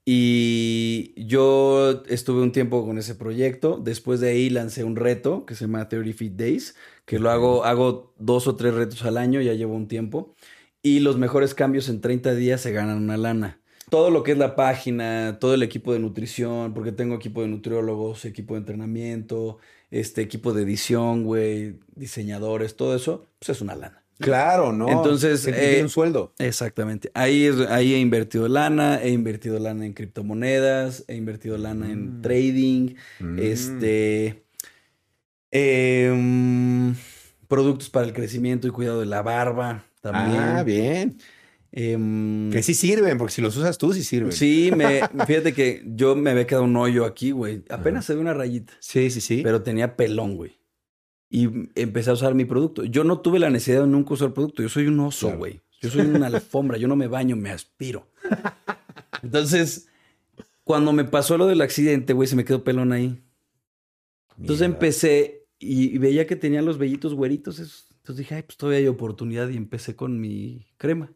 [0.03, 3.77] Y yo estuve un tiempo con ese proyecto.
[3.77, 6.75] Después de ahí lancé un reto que se llama 30 Feet Days,
[7.05, 10.35] que lo hago, hago dos o tres retos al año, ya llevo un tiempo.
[10.81, 13.59] Y los mejores cambios en 30 días se ganan una lana.
[13.89, 17.49] Todo lo que es la página, todo el equipo de nutrición, porque tengo equipo de
[17.49, 19.57] nutriólogos, equipo de entrenamiento,
[19.91, 24.00] este equipo de edición, güey, diseñadores, todo eso, pues es una lana.
[24.22, 24.88] Claro, ¿no?
[24.89, 26.34] Entonces, que tiene eh, un sueldo.
[26.39, 27.11] Exactamente.
[27.13, 32.22] Ahí, ahí he invertido lana, he invertido lana en criptomonedas, he invertido lana en Mm.
[32.22, 33.39] trading, Mm.
[33.39, 34.43] este,
[35.51, 36.95] em,
[37.47, 40.39] productos para el crecimiento y cuidado de la barba también.
[40.41, 41.17] Ah, bien.
[41.74, 44.32] Em, Que sí sirven, porque si los usas tú, sí sirven.
[44.34, 47.63] sí, me, fíjate que yo me había quedado un hoyo aquí, güey.
[47.69, 49.41] Apenas se ve una rayita, Sí, sí, sí.
[49.43, 50.57] pero tenía pelón, güey.
[51.34, 52.84] Y empecé a usar mi producto.
[52.84, 54.61] Yo no tuve la necesidad de nunca usar producto.
[54.61, 55.39] Yo soy un oso, Claro.
[55.39, 55.61] güey.
[55.82, 56.77] Yo soy una alfombra.
[56.77, 58.07] Yo no me baño, me aspiro.
[59.23, 59.88] Entonces,
[60.63, 63.21] cuando me pasó lo del accidente, güey, se me quedó pelón ahí.
[64.38, 64.65] Entonces Mierda.
[64.75, 67.59] empecé y, y veía que tenía los vellitos güeritos.
[67.59, 67.88] esos.
[67.97, 71.11] Entonces dije, ay, pues todavía hay oportunidad y empecé con mi crema.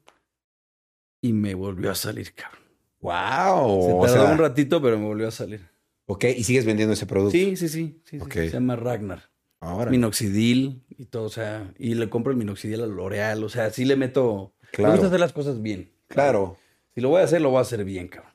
[1.21, 2.61] Y me volvió a salir, cabrón.
[3.01, 3.81] Wow.
[3.83, 5.67] Se o tardó sea, un ratito, pero me volvió a salir.
[6.05, 7.31] Ok, y sigues vendiendo ese producto.
[7.31, 7.99] Sí, sí, sí.
[8.05, 8.23] sí, sí.
[8.23, 8.31] Ok.
[8.33, 9.23] Se llama Ragnar.
[9.59, 9.89] Ahora.
[9.91, 13.85] Minoxidil y todo, o sea, y le compro el minoxidil a L'Oreal, o sea, sí
[13.85, 14.53] le meto.
[14.61, 14.91] Me Claro.
[14.93, 15.91] gusta hacer las cosas bien.
[16.07, 16.57] Claro.
[16.93, 18.33] Si lo voy a hacer, lo voy a hacer bien, cabrón.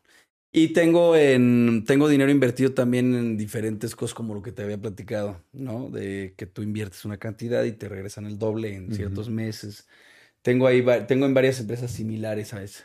[0.53, 4.79] Y tengo en tengo dinero invertido también en diferentes cosas como lo que te había
[4.79, 5.89] platicado, ¿no?
[5.91, 9.87] De que tú inviertes una cantidad y te regresan el doble en ciertos meses.
[10.43, 12.85] Tengo ahí tengo en varias empresas similares a esa.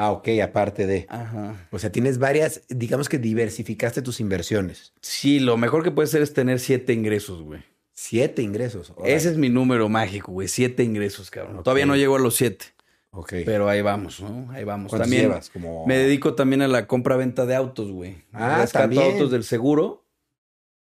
[0.00, 1.06] Ah, ok, aparte de.
[1.08, 1.56] Ajá.
[1.72, 4.92] O sea, tienes varias, digamos que diversificaste tus inversiones.
[5.00, 7.64] Sí, lo mejor que puedes hacer es tener siete ingresos, güey.
[7.94, 8.92] Siete ingresos.
[9.04, 10.46] Ese es mi número mágico, güey.
[10.46, 11.64] Siete ingresos, cabrón.
[11.64, 12.66] Todavía no llego a los siete.
[13.10, 13.32] Ok.
[13.44, 14.48] Pero ahí vamos, ¿no?
[14.52, 14.90] Ahí vamos.
[14.90, 15.50] ¿Cuántos También llevas?
[15.50, 15.84] Como...
[15.84, 18.18] me dedico también a la compra-venta de autos, güey.
[18.32, 19.14] Ah, Rescato también.
[19.14, 20.06] autos del seguro,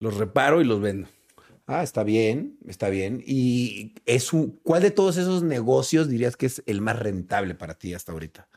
[0.01, 1.07] los reparo y los vendo.
[1.69, 3.23] Ah, está bien, está bien.
[3.25, 7.75] ¿Y es un, cuál de todos esos negocios dirías que es el más rentable para
[7.75, 8.49] ti hasta ahorita?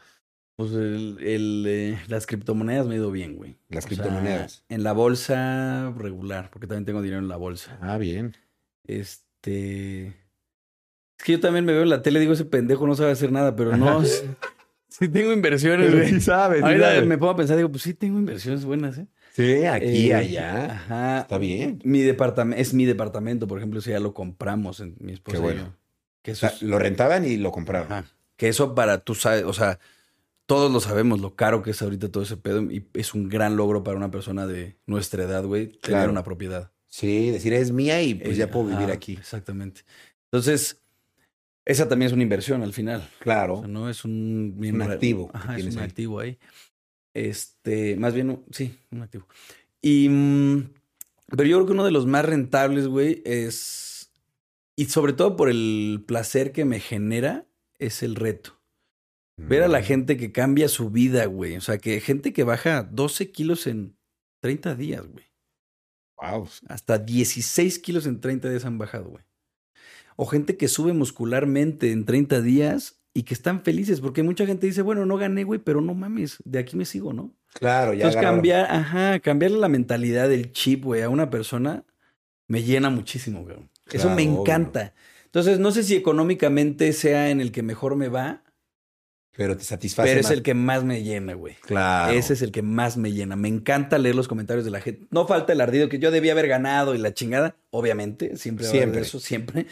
[0.58, 3.58] Pues el, el, eh, las criptomonedas me ha ido bien, güey.
[3.70, 4.66] Las O sea, criptomonedas.
[4.70, 7.78] en la bolsa regular, porque también tengo dinero en la bolsa.
[7.80, 8.36] Ah, bien.
[8.86, 10.08] Este.
[11.20, 13.32] Es que yo también me veo en la tele, digo, ese pendejo no sabe hacer
[13.32, 14.04] nada, pero no.
[14.06, 14.24] sí,
[14.88, 16.20] sí tengo inversiones, güey.
[16.22, 16.64] sabes.
[16.64, 19.08] Ahorita me pongo a pensar, digo, pues sí tengo inversiones buenas, ¿eh?
[19.34, 20.74] Sí, aquí, Eh, allá.
[20.74, 21.20] Ajá.
[21.22, 21.80] Está bien.
[21.84, 25.42] Mi departamento, es mi departamento, por ejemplo, si ya lo compramos en mi esposa Qué
[25.42, 25.62] y bueno.
[25.66, 25.74] yo.
[26.24, 27.92] Que O eso, sea, es- lo rentaban y lo compraron.
[27.92, 28.06] ajá.
[28.36, 29.80] que eso para tú sabes, o sea,
[30.48, 32.62] todos lo sabemos, lo caro que es ahorita todo ese pedo.
[32.72, 36.12] Y es un gran logro para una persona de nuestra edad, güey, tener Claro.
[36.12, 36.72] una propiedad.
[36.88, 39.14] Sí, decir es mía y pues Eh, ya puedo vivir aquí.
[39.14, 39.82] Exactamente.
[40.32, 40.82] Entonces,
[41.66, 43.08] esa también es una inversión al final.
[43.20, 43.56] Claro.
[43.56, 45.86] O sea, no es un, Un activo que Ajá, es un ahí.
[45.86, 46.38] activo ahí.
[47.14, 49.28] Este, más bien, sí, un activo.
[49.82, 50.70] Y, mm,
[51.36, 54.12] pero yo creo que uno de los más rentables, güey, es,
[54.76, 57.46] y sobre todo por el placer que me genera,
[57.80, 58.57] es el reto.
[59.38, 61.58] Ver a la gente que cambia su vida, güey.
[61.58, 63.96] O sea, que gente que baja 12 kilos en
[64.42, 65.26] 30 días, güey.
[66.20, 66.50] Wow.
[66.68, 69.24] Hasta 16 kilos en 30 días han bajado, güey.
[70.16, 74.68] O gente que sube muscularmente en 30 días y que están felices, porque mucha gente
[74.68, 77.36] dice, bueno, no gané, güey, pero no mames, de aquí me sigo, ¿no?
[77.54, 78.06] Claro, ya.
[78.06, 81.84] Entonces cambiar, ajá, cambiarle la mentalidad del chip, güey, a una persona
[82.48, 83.58] me llena muchísimo, güey.
[83.92, 84.42] Eso me obvio.
[84.42, 84.94] encanta.
[85.26, 88.44] Entonces, no sé si económicamente sea en el que mejor me va,
[89.38, 90.10] Pero te satisface.
[90.10, 91.54] pero es el que más me llena, güey.
[91.62, 92.12] Claro.
[92.12, 93.36] Ese es el que más me llena.
[93.36, 95.06] Me encanta leer los comentarios de la gente.
[95.12, 98.70] No falta el ardido que yo debía haber ganado y la chingada, obviamente, siempre va
[98.70, 99.02] a haber Siempre.
[99.02, 99.68] eso, siempre.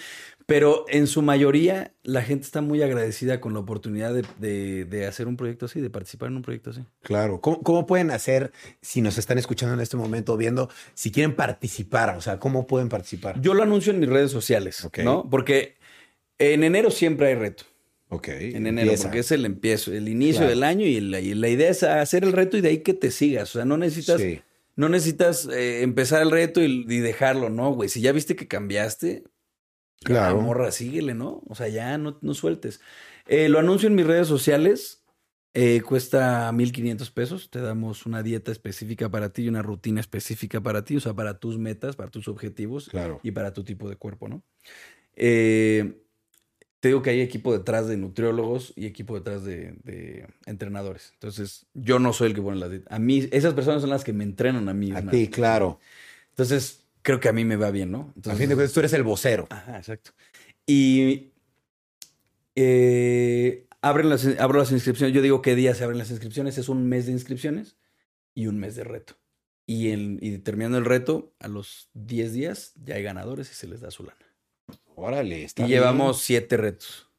[0.48, 5.08] Pero en su mayoría, la gente está muy agradecida con la oportunidad de, de- de
[5.08, 6.82] hacer un proyecto así, de participar en un proyecto así.
[7.02, 7.42] Claro.
[7.42, 8.52] ¿Cómo, cómo pueden hacer,
[8.84, 12.16] si nos están escuchando en este momento o viendo, si quieren participar?
[12.16, 13.42] O sea, ¿cómo pueden participar?
[13.42, 14.88] Yo lo anuncio en mis redes sociales.
[15.04, 15.28] ¿no?
[15.28, 15.78] Porque
[16.38, 17.64] en enero siempre hay reto.
[18.16, 18.28] Ok.
[18.30, 19.04] En enero, empieza.
[19.04, 20.50] porque es el empiezo, el inicio Claro.
[20.50, 22.94] del año y la, y la idea es hacer el reto y de ahí que
[22.94, 23.50] te sigas.
[23.52, 24.42] O sea, no necesitas Sí.
[24.78, 27.88] No necesitas eh, empezar el reto y, y dejarlo, ¿no, güey?
[27.88, 29.24] Si ya viste que cambiaste,
[30.04, 30.42] Claro.
[30.42, 31.42] morra, síguele, ¿no?
[31.48, 32.82] O sea, ya no, no sueltes.
[33.28, 35.02] Eh, lo anuncio en mis redes sociales.
[35.58, 37.50] eh, cuesta 1.500 pesos.
[37.50, 40.98] Te damos una dieta específica para ti y una rutina específica para ti.
[40.98, 43.22] O sea, para tus metas, para tus objetivos Claro.
[43.24, 44.44] y para tu tipo de cuerpo, ¿no?
[45.16, 46.02] Eh,
[46.86, 51.10] te digo que hay equipo detrás de nutriólogos y equipo detrás de, de entrenadores.
[51.14, 52.96] Entonces, yo no soy el que pone la dieta.
[52.96, 54.92] A mí, esas personas son las que me entrenan a mí.
[54.92, 55.80] A ti, claro.
[56.30, 58.02] Entonces, creo que a mí me va bien, ¿no?
[58.02, 59.48] A Entonces, fin de cuentas, tú eres el vocero.
[59.50, 60.12] Ajá, exacto.
[60.68, 61.32] Y
[62.54, 65.16] eh, abren las, abro las inscripciones.
[65.16, 66.60] Yo digo qué día se abren las inscripciones.
[66.60, 67.78] Es un mes de inscripciones
[68.36, 69.16] y un mes de reto.
[69.66, 73.66] Y, el, y terminando el reto, a los 10 días ya hay ganadores y se
[73.66, 74.25] les da su lana.
[74.96, 75.80] Órale, está y bien.
[75.80, 77.10] llevamos siete retos.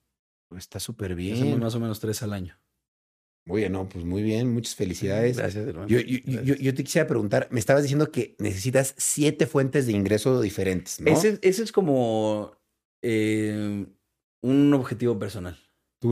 [0.56, 1.60] Está súper Hacemos bien.
[1.60, 2.58] más o menos tres al año.
[3.48, 4.52] Oye, no, pues muy bien.
[4.52, 5.36] Muchas felicidades.
[5.36, 5.86] Gracias, hermano.
[5.88, 9.92] Yo, yo, yo, yo te quisiera preguntar, me estabas diciendo que necesitas siete fuentes de
[9.92, 11.10] ingreso diferentes, ¿no?
[11.12, 12.56] ese, ese es como
[13.02, 13.86] eh,
[14.42, 15.58] un objetivo personal.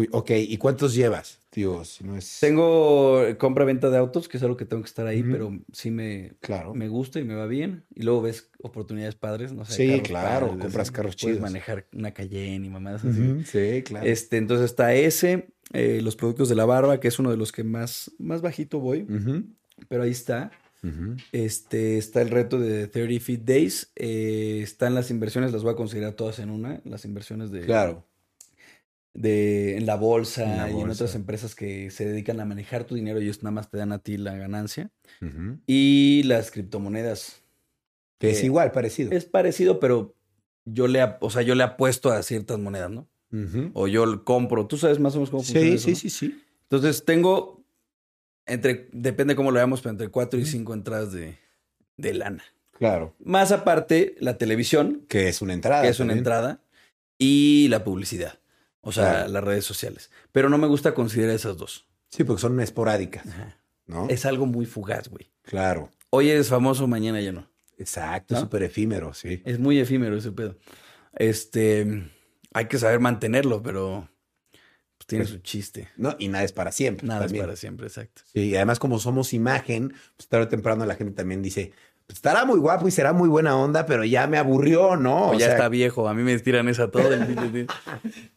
[0.05, 1.41] Tú- ok, ¿y cuántos llevas?
[1.51, 2.39] Tío, si no es...
[2.41, 6.33] Tengo compra-venta de autos, que es algo que tengo que estar ahí, pero sí me,
[6.41, 6.75] Claro.
[6.75, 7.85] me gusta y me va bien.
[7.95, 9.75] Y luego ves oportunidades padres, no sé.
[9.75, 11.41] Sí, claro, padres, compras carros Puedes chidos.
[11.41, 13.45] manejar una Cayenne y mamadas así.
[13.45, 14.05] Sí, claro.
[14.07, 17.53] Este, entonces está ese, eh, los productos de la barba, que es uno de los
[17.53, 19.07] que más, más bajito voy,
[19.89, 20.51] pero ahí está.
[21.33, 23.93] Este, está el reto de 30 Feet Days.
[23.97, 26.81] eh, están las inversiones, las voy a considerar todas en una.
[26.85, 28.05] Las inversiones de, Claro.
[29.15, 32.85] De en la bolsa En la y en otras empresas que se dedican a manejar
[32.85, 34.91] tu dinero y ellos nada más te dan a ti la ganancia.
[35.67, 37.41] Y las criptomonedas.
[38.19, 39.13] Que es igual, parecido.
[39.13, 40.15] Es parecido, pero
[40.65, 43.07] yo le, o sea, yo le apuesto a ciertas monedas, ¿no?
[43.73, 44.67] O yo compro.
[44.67, 45.97] Tú sabes más o menos cómo funciona Sí, eso, sí, ¿no?
[45.97, 46.41] sí, sí.
[46.63, 47.65] Entonces tengo
[48.47, 51.37] entre, depende cómo lo veamos, pero entre cuatro y cinco entradas de,
[51.97, 52.45] de lana.
[52.73, 53.15] Claro.
[53.25, 55.83] Más aparte, la televisión, Que es una entrada.
[55.83, 56.19] que es una también.
[56.19, 56.61] entrada,
[57.19, 58.39] y la publicidad.
[58.85, 59.29] O sea, Claro.
[59.33, 60.11] las redes sociales.
[60.33, 61.87] Pero no me gusta considerar esas dos.
[62.11, 63.59] Sí, porque son esporádicas, Ajá.
[63.87, 64.09] ¿no?
[64.09, 65.33] Es algo muy fugaz, güey.
[65.43, 65.91] Claro.
[66.11, 67.51] Hoy eres famoso, mañana ya no.
[67.77, 68.41] Exacto, ¿No?
[68.41, 69.43] súper efímero, sí.
[69.45, 70.57] Es muy efímero ese pedo.
[71.19, 72.11] Este,
[72.53, 74.09] hay que saber mantenerlo, pero
[74.97, 75.89] pues, tiene su chiste.
[75.97, 77.07] No, y nada es para siempre.
[77.07, 77.43] Nada también.
[77.43, 78.23] es para siempre, exacto.
[78.33, 81.94] Sí, y además como somos imagen, pues tarde o temprano la gente también dice, pues,
[82.09, 85.29] estará muy guapo y será muy buena onda, pero ya me aburrió, ¿no?
[85.29, 87.13] O, O ya sea, está viejo, a mí me tiran esa todo.
[87.13, 87.67] el.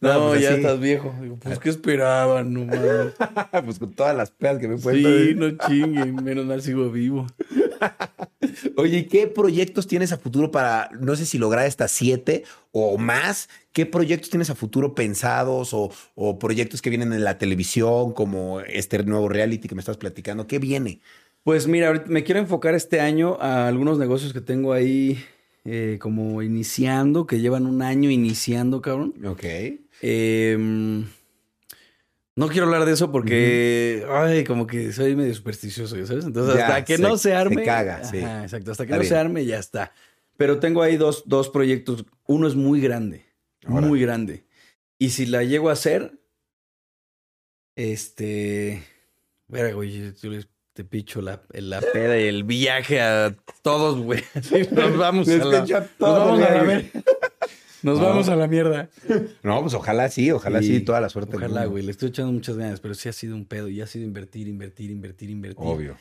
[0.00, 0.60] No, no, pues ya así.
[0.60, 1.14] estás viejo.
[1.20, 2.52] Digo, pues, ¿qué esperaban?
[2.52, 3.14] No mames.
[3.64, 5.08] pues con todas las pedas que me puesto.
[5.08, 7.26] Sí, no chinguen, menos mal sigo vivo.
[8.76, 12.96] Oye, ¿y qué proyectos tienes a futuro para, no sé si lograr estas siete o
[12.96, 13.48] más?
[13.72, 18.60] ¿Qué proyectos tienes a futuro pensados o, o proyectos que vienen en la televisión como
[18.60, 20.46] este nuevo reality que me estás platicando?
[20.46, 21.00] ¿Qué viene?
[21.44, 25.18] Pues mira, ahorita me quiero enfocar este año a algunos negocios que tengo ahí
[25.64, 29.14] eh, como iniciando, que llevan un año iniciando, cabrón.
[29.24, 29.44] Ok.
[30.02, 31.04] Eh,
[32.36, 36.24] no quiero hablar de eso porque, ay, como que soy medio supersticioso, ¿ya ¿sabes?
[36.24, 37.64] Entonces, Ya, hasta que se- no se se arme.
[37.64, 38.18] caga, sí.
[38.18, 38.70] Ajá, exacto.
[38.70, 39.08] Hasta que Está no bien.
[39.08, 39.92] se arme, ya está.
[40.36, 42.04] Pero tengo ahí dos, dos proyectos.
[42.26, 43.24] Uno es muy grande,
[43.66, 44.44] muy grande.
[44.98, 46.12] Y si la llego a hacer,
[47.74, 48.82] este,
[49.48, 54.22] Verga, güey, yo les- te picho la, la peda y el viaje a todos, güey.
[54.70, 55.68] Nos vamos a la, nos
[55.98, 56.90] vamos a la ver-
[57.82, 58.04] Nos No.
[58.06, 58.88] vamos a la mierda.
[59.42, 61.34] No, pues ojalá sí, ojalá sí, toda la suerte.
[61.36, 61.82] Ojalá, güey.
[61.82, 64.46] Le estoy echando muchas ganas, pero sí ha sido un pedo y ha sido invertir,
[64.46, 65.66] invertir, invertir, invertir.
[65.66, 65.96] Obvio.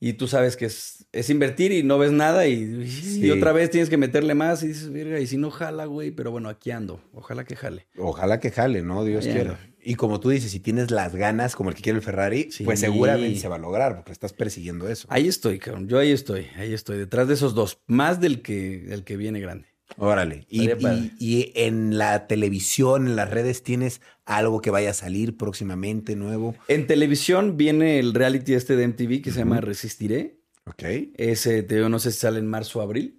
[0.00, 2.86] Y tú sabes que es, es invertir y no ves nada y,
[3.20, 6.10] y otra vez tienes que meterle más y dices, verga, y si no jala, güey,
[6.10, 7.02] pero bueno, aquí ando.
[7.12, 7.86] Ojalá que jale.
[7.98, 9.04] Ojalá que jale, ¿no?
[9.04, 9.60] Dios quiera.
[9.84, 12.64] Y como tú dices, si tienes las ganas, como el que quiere el Ferrari, Sí.
[12.64, 15.06] pues seguramente se va a lograr, porque estás persiguiendo eso.
[15.10, 15.88] Ahí estoy, cabrón.
[15.88, 17.80] Yo ahí estoy, ahí estoy, detrás de esos dos.
[17.86, 19.66] Más del que, del que viene grande.
[19.98, 20.46] Órale.
[20.48, 26.54] Y, en la televisión, en las redes, ¿tienes algo que vaya a salir próximamente nuevo?
[26.68, 30.38] En televisión viene el reality este de MTV que se llama Resistiré.
[30.64, 30.82] Ok.
[31.16, 33.18] Ese, te digo, no sé si sale en marzo o abril.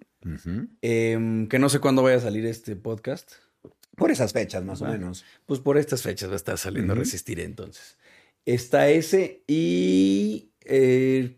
[0.82, 3.32] Em, que no sé cuándo vaya a salir este podcast.
[3.96, 5.24] Por esas fechas, más o menos.
[5.46, 7.00] Pues por estas fechas va a estar saliendo Ujú.
[7.02, 7.96] Resistiré entonces.
[8.46, 11.36] Está ese y eh,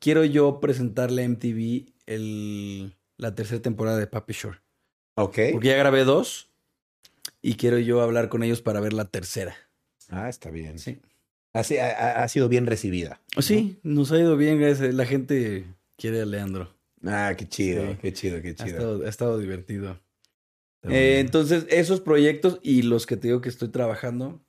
[0.00, 4.58] quiero yo presentarle a MTV el, la tercera temporada de Papi Shore.
[5.16, 5.38] Ok.
[5.52, 6.48] Porque ya grabé dos
[7.42, 9.54] y quiero yo hablar con ellos para ver la tercera.
[10.08, 10.78] Ah, está bien.
[10.78, 10.98] Sí.
[11.54, 13.20] Ha, ha- sido bien recibida.
[13.38, 14.94] Sí, nos ha ido bien, gracias.
[14.94, 15.66] La gente
[15.96, 16.74] quiere a Leandro.
[17.04, 17.98] Ah, qué chido, Sí.
[18.00, 18.66] qué chido, qué Ha chido.
[18.68, 20.00] estado, ha estado divertido.
[20.88, 24.44] Eh, entonces, esos proyectos y los que te digo que estoy trabajando,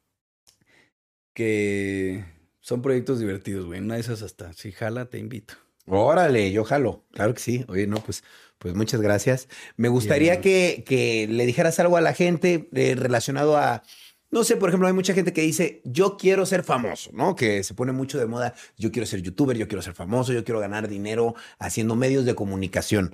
[1.33, 2.25] que
[2.59, 3.79] son proyectos divertidos, güey.
[3.79, 5.55] Una de esas hasta, si jala, te invito.
[5.85, 7.03] Órale, yo jalo.
[7.11, 7.65] Claro que sí.
[7.67, 8.23] Oye, no, pues,
[8.57, 9.49] pues muchas gracias.
[9.75, 13.83] Me gustaría que, que le dijeras algo a la gente eh, relacionado a,
[14.33, 17.35] no sé, por ejemplo, hay mucha gente que dice, yo quiero ser famoso, ¿no?
[17.35, 20.43] Que se pone mucho de moda, yo quiero ser youtuber, yo quiero ser famoso, yo
[20.43, 23.13] quiero ganar dinero haciendo medios de comunicación.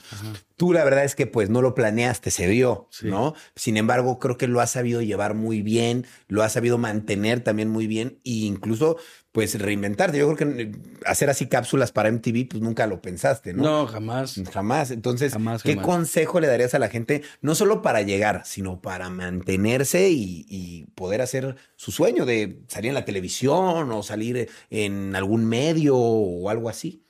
[0.56, 3.08] Tú la verdad es que pues no lo planeaste, se dio, Sí.
[3.08, 3.34] ¿no?
[3.56, 7.70] Sin embargo, creo que lo has sabido llevar muy bien, lo has sabido mantener también
[7.70, 8.96] muy bien e incluso
[9.32, 10.18] pues reinventarte.
[10.18, 10.72] Yo creo que eh,
[11.06, 13.64] hacer así cápsulas para MTV pues nunca lo pensaste, ¿no?
[13.64, 14.42] No, jamás.
[14.52, 14.92] Jamás.
[14.92, 15.86] Entonces, Jamás, ¿qué jamás.
[15.86, 20.86] consejo le darías a la gente, no solo para llegar, sino para mantenerse y, y
[20.96, 26.50] poder hacer su sueño de salir en la televisión o salir en algún medio o
[26.50, 27.04] algo así?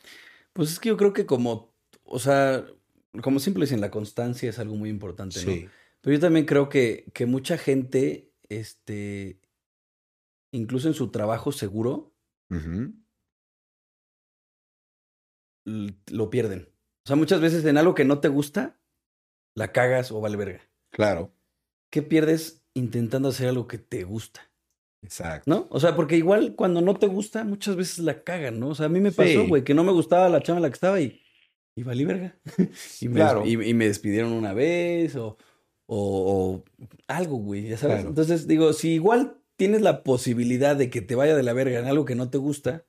[0.53, 2.65] Pues es que yo creo que como, o sea,
[3.21, 5.69] como siempre dicen, la constancia es algo muy importante, ¿no?
[6.01, 9.38] Pero yo también creo que, que mucha gente, este,
[10.51, 12.13] incluso en su trabajo seguro,
[15.65, 16.69] lo pierden.
[17.05, 18.79] O sea, muchas veces en algo que no te gusta,
[19.55, 20.61] la cagas o vale verga.
[20.91, 21.33] Claro.
[21.91, 24.41] ¿Qué pierdes intentando hacer algo que te gusta?
[25.01, 25.49] Exacto.
[25.49, 25.67] ¿No?
[25.69, 28.69] O sea, porque igual cuando no te gusta, muchas veces la cagan, ¿no?
[28.69, 30.69] O sea, a mí me pasó, güey, que no me gustaba la chava en la
[30.69, 31.21] que estaba y,
[31.75, 32.37] y valí verga.
[33.01, 33.45] y, me, Claro.
[33.45, 35.37] y, y me despidieron una vez o,
[35.87, 36.63] o, o
[37.07, 37.95] algo, güey, ya sabes.
[37.97, 38.09] Claro.
[38.09, 41.85] Entonces, digo, si igual tienes la posibilidad de que te vaya de la verga en
[41.85, 42.85] algo que no te gusta,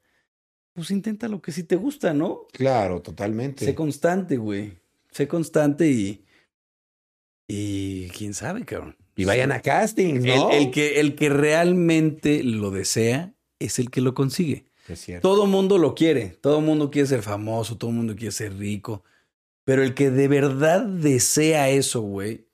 [0.72, 2.46] pues intenta lo que sí te gusta, ¿no?
[2.52, 3.64] Claro, totalmente.
[3.64, 4.78] Sé constante, güey.
[5.10, 6.24] Sé constante y.
[7.48, 8.96] Y quién sabe, cabrón.
[9.16, 10.52] Y vayan a castings, ¿no?
[10.52, 14.66] El, el que, el que realmente lo desea es el que lo consigue.
[14.86, 15.28] Es cierto.
[15.28, 16.38] Todo mundo lo quiere.
[16.40, 17.78] Todo mundo quiere ser famoso.
[17.78, 19.02] Todo mundo quiere ser rico.
[19.64, 22.46] Pero el que de verdad desea eso, güey,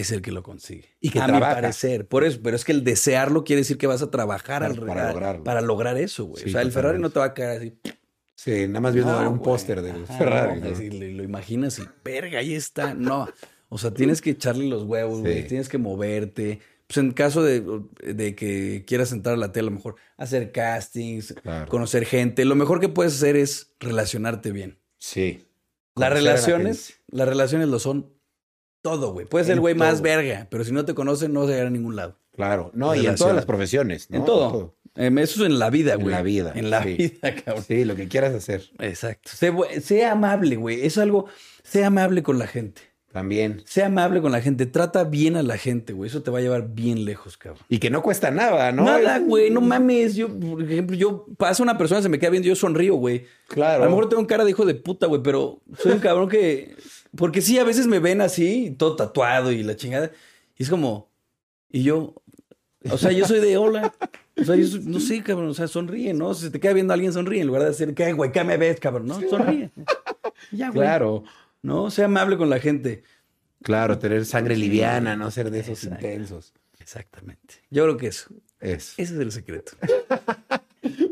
[0.00, 0.88] es el que lo consigue.
[1.00, 1.54] Y que a trabaja.
[1.56, 2.06] mi parecer.
[2.06, 4.86] Por eso, pero es que el desearlo quiere decir que vas a trabajar Para- al-
[4.86, 5.44] para a- lograrlo.
[5.44, 6.42] para lograr eso, güey.
[6.42, 7.74] Sí, o sea, el Ferrari no te va a caer así.
[8.34, 10.60] Sí, nada más viendo No, un póster del Ajá, Ferrari.
[10.60, 10.72] no, ¿no?
[10.74, 12.94] así le- lo imaginas y, verga, ahí está.
[12.94, 13.28] No,
[13.70, 15.48] o sea, tienes que echarle los huevos, güey, Sí.
[15.48, 16.60] tienes que moverte.
[16.86, 17.64] Pues en caso de,
[18.02, 21.68] de que quieras entrar a la tele, a lo mejor hacer castings, Claro.
[21.68, 22.44] conocer gente.
[22.44, 24.78] Lo mejor que puedes hacer es relacionarte bien.
[24.98, 25.42] Sí.
[25.96, 28.12] Las relaciones, las relaciones lo son
[28.86, 29.26] todo, güey.
[29.26, 31.52] Puedes ser el En güey más verga, pero si no te conocen, no vas a
[31.52, 32.16] llegar a ningún lado.
[32.36, 32.70] Claro.
[32.72, 34.18] No, y en todas las profesiones, ¿no?
[34.18, 34.76] En todo.
[34.94, 36.12] Em, eso es en la vida, En güey.
[36.14, 36.94] la vida, En la sí.
[36.94, 37.64] vida, cabrón.
[37.66, 38.62] Sí, lo que quieras hacer.
[38.78, 39.32] Exacto.
[39.80, 40.86] Sé, amable, güey.
[40.86, 41.26] Es algo,
[41.64, 42.82] sé amable con la gente.
[43.12, 43.62] También.
[43.66, 44.66] Sé amable con la gente.
[44.66, 46.08] Trata bien a la gente, güey.
[46.08, 47.64] Eso te va a llevar bien lejos, cabrón.
[47.68, 48.84] Y que no cuesta nada, ¿no?
[48.84, 49.50] Nada, güey.
[49.50, 50.14] No mames.
[50.14, 53.24] Yo, por ejemplo, yo pasa una persona, se me queda viendo, yo sonrío, güey.
[53.48, 53.82] Claro.
[53.82, 56.28] A lo mejor tengo un cara de hijo de puta, güey, pero soy un cabrón
[56.28, 56.76] que.
[57.16, 60.10] Porque sí, a veces me ven así, todo tatuado y la chingada.
[60.56, 61.08] Y es como.
[61.70, 62.14] Y yo.
[62.90, 63.92] O sea, yo soy de hola.
[64.36, 65.48] O sea, yo soy- no sé, cabrón.
[65.48, 66.34] O sea, sonríe, ¿no?
[66.34, 67.40] Si se te queda viendo a alguien, sonríe.
[67.40, 68.30] En lugar de decir, ¿qué, güey?
[68.32, 69.06] ¿Qué me ves, cabrón?
[69.06, 69.70] No, sonríe.
[70.52, 70.86] Ya, güey.
[70.86, 71.24] Claro.
[71.62, 73.02] No, sea amable con la gente.
[73.62, 76.06] Claro, tener sangre liviana, no ser de esos Exacto.
[76.06, 76.52] intensos.
[76.78, 77.54] Exactamente.
[77.70, 78.28] Yo creo que eso.
[78.60, 78.90] Es.
[78.96, 79.72] Ese es el secreto.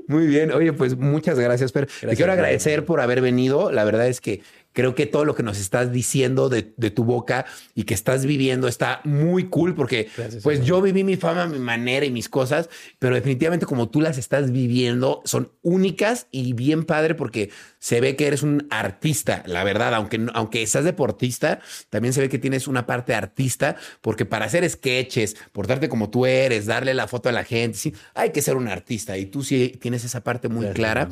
[0.06, 0.52] Muy bien.
[0.52, 1.86] Oye, pues muchas gracias, Fer.
[1.86, 2.38] Te Gracias, quiero Fer.
[2.40, 3.72] agradecer por haber venido.
[3.72, 4.42] La verdad es que
[4.74, 8.26] creo que todo lo que nos estás diciendo de, de tu boca y que estás
[8.26, 12.10] viviendo está muy cool porque Gracias, pues yo viví mi fama, a mi manera y
[12.10, 12.68] mis cosas,
[12.98, 18.16] pero definitivamente como tú las estás viviendo son únicas y bien padre porque se ve
[18.16, 22.66] que eres un artista, la verdad, aunque, aunque seas deportista, también se ve que tienes
[22.66, 27.32] una parte artista porque para hacer sketches, portarte como tú eres, darle la foto a
[27.32, 30.64] la gente, sí, hay que ser un artista y tú sí tienes esa parte muy
[30.64, 31.08] Gracias, clara.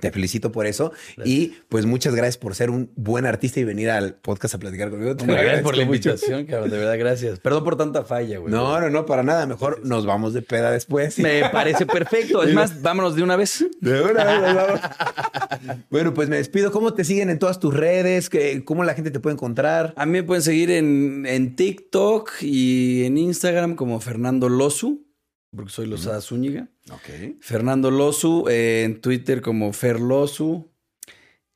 [0.00, 0.92] Te felicito por eso
[1.24, 4.90] y pues muchas gracias por ser un buen artista y venir al podcast a platicar
[4.90, 5.16] conmigo.
[5.16, 6.10] Te gracias por la mucho.
[6.10, 6.70] invitación, cabrón.
[6.70, 7.38] De verdad, gracias.
[7.38, 8.52] Perdón por tanta falla, güey.
[8.52, 9.46] No, no, no, para nada.
[9.46, 11.18] Mejor nos vamos de peda después.
[11.20, 12.42] Me parece perfecto.
[12.42, 13.64] Es más, vámonos de una vez.
[13.80, 14.80] De una vez nos vamos.
[15.90, 16.72] bueno, pues me despido.
[16.72, 18.28] ¿Cómo te siguen en todas tus redes?
[18.28, 19.94] ¿Qué- ¿Cómo la gente te puede encontrar?
[19.96, 25.06] A mí me pueden seguir en, en TikTok y en Instagram como Fernando Losu,
[25.54, 26.68] porque soy Lozada Zúñiga.
[27.40, 30.70] Fernando Losu, eh, en Twitter como Fer Losu,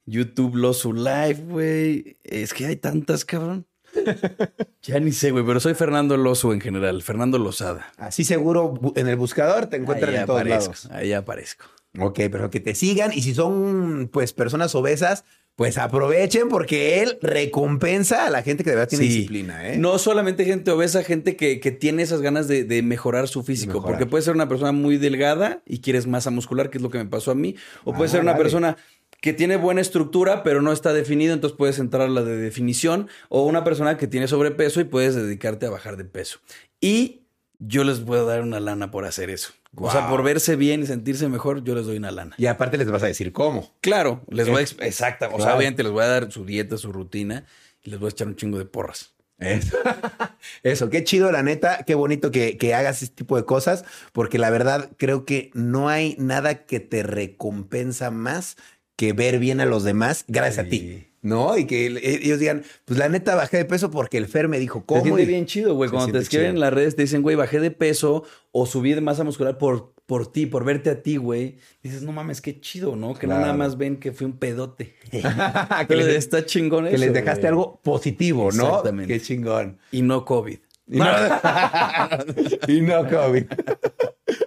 [0.07, 2.16] YouTube Losu Live, güey.
[2.24, 3.66] Es que hay tantas, cabrón.
[4.83, 7.93] ya ni sé, güey, pero soy Fernando Losu en general, Fernando Lozada.
[7.97, 10.89] Así seguro en el buscador te encuentran Ahí en todos aparezco, lados.
[10.91, 11.64] ahí aparezco.
[11.99, 15.24] Ok, pero que te sigan y si son pues personas obesas,
[15.59, 19.11] pues aprovechen porque él recompensa a la gente que de verdad tiene Sí.
[19.11, 19.77] disciplina, ¿eh?
[19.77, 23.73] No solamente gente obesa, gente que, que tiene esas ganas de, de mejorar su físico.
[23.75, 23.97] Mejorar.
[23.99, 26.99] Porque puede ser una persona muy delgada y quieres masa muscular, que es lo que
[26.99, 27.57] me pasó a mí.
[27.83, 28.45] O puede Ah, ser una vale.
[28.45, 28.77] persona
[29.21, 33.09] que tiene buena estructura, pero no está definido, entonces puedes entrar a la de definición.
[33.29, 36.39] O una persona que tiene sobrepeso y puedes dedicarte a bajar de peso.
[36.81, 37.23] Y
[37.59, 39.53] yo les puedo dar una lana por hacer eso.
[39.75, 42.35] O sea, por verse bien y sentirse mejor, yo les doy una lana.
[42.39, 43.73] Y aparte les vas a decir cómo.
[43.81, 44.61] Claro, les voy a...
[44.63, 45.29] ex- Exacta.
[45.33, 47.45] O sea, obviamente les voy a dar su dieta, su rutina
[47.83, 49.13] y les voy a echar un chingo de porras.
[49.39, 49.77] Eso.
[50.65, 54.39] Eso, qué chido, la neta, qué bonito que, que hagas este tipo de cosas, porque
[54.39, 58.57] la verdad creo que no hay nada que te recompensa más
[58.97, 61.57] que ver bien a los demás gracias a ti, ¿no?
[61.59, 64.59] Y que el- ellos digan, pues la neta bajé de peso porque el Fer me
[64.59, 65.03] dijo cómo.
[65.03, 65.89] siente y- bien chido, güey.
[65.89, 68.66] Se Cuando te siente escriben en las redes, te dicen, güey, bajé de peso o
[68.66, 71.59] subí de masa muscular por, por ti, por verte a ti, güey.
[71.83, 73.14] Dices, no mames, qué chido, ¿no?
[73.14, 74.95] Que no nada más ven que fui un pedote.
[75.89, 77.49] que, les, está chingón que eso, les dejaste güey.
[77.49, 78.69] algo positivo, ¿no?
[78.69, 79.12] Exactamente.
[79.12, 79.79] Qué chingón.
[79.93, 80.59] Y no COVID.
[80.89, 81.07] Y no,
[82.68, 83.45] y no COVID.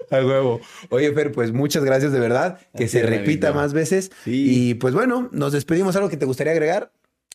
[0.09, 0.59] A huevo.
[0.89, 2.59] Oye, Fer, pues muchas gracias de verdad.
[2.75, 4.11] Que se repita más veces.
[4.23, 4.69] Sí.
[4.69, 5.95] Y pues bueno, nos despedimos.
[5.95, 6.91] ¿Algo que te gustaría agregar?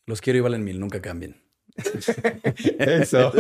[0.07, 1.37] Los quiero y valen mil, nunca cambien.
[2.79, 3.33] Eso.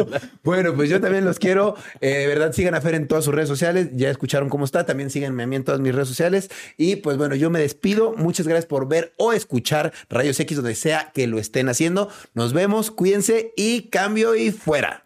[0.42, 1.76] bueno, pues yo también los quiero.
[2.00, 3.88] Eh, de verdad, sigan a Fer en todas sus redes sociales.
[3.92, 4.84] Ya escucharon cómo está.
[4.84, 6.50] También síganme a mí en todas mis redes sociales.
[6.76, 8.14] Y pues bueno, yo me despido.
[8.14, 12.10] Muchas gracias por ver o escuchar Rayos X donde sea que lo estén haciendo.
[12.34, 15.05] Nos vemos, cuídense y cambio y fuera.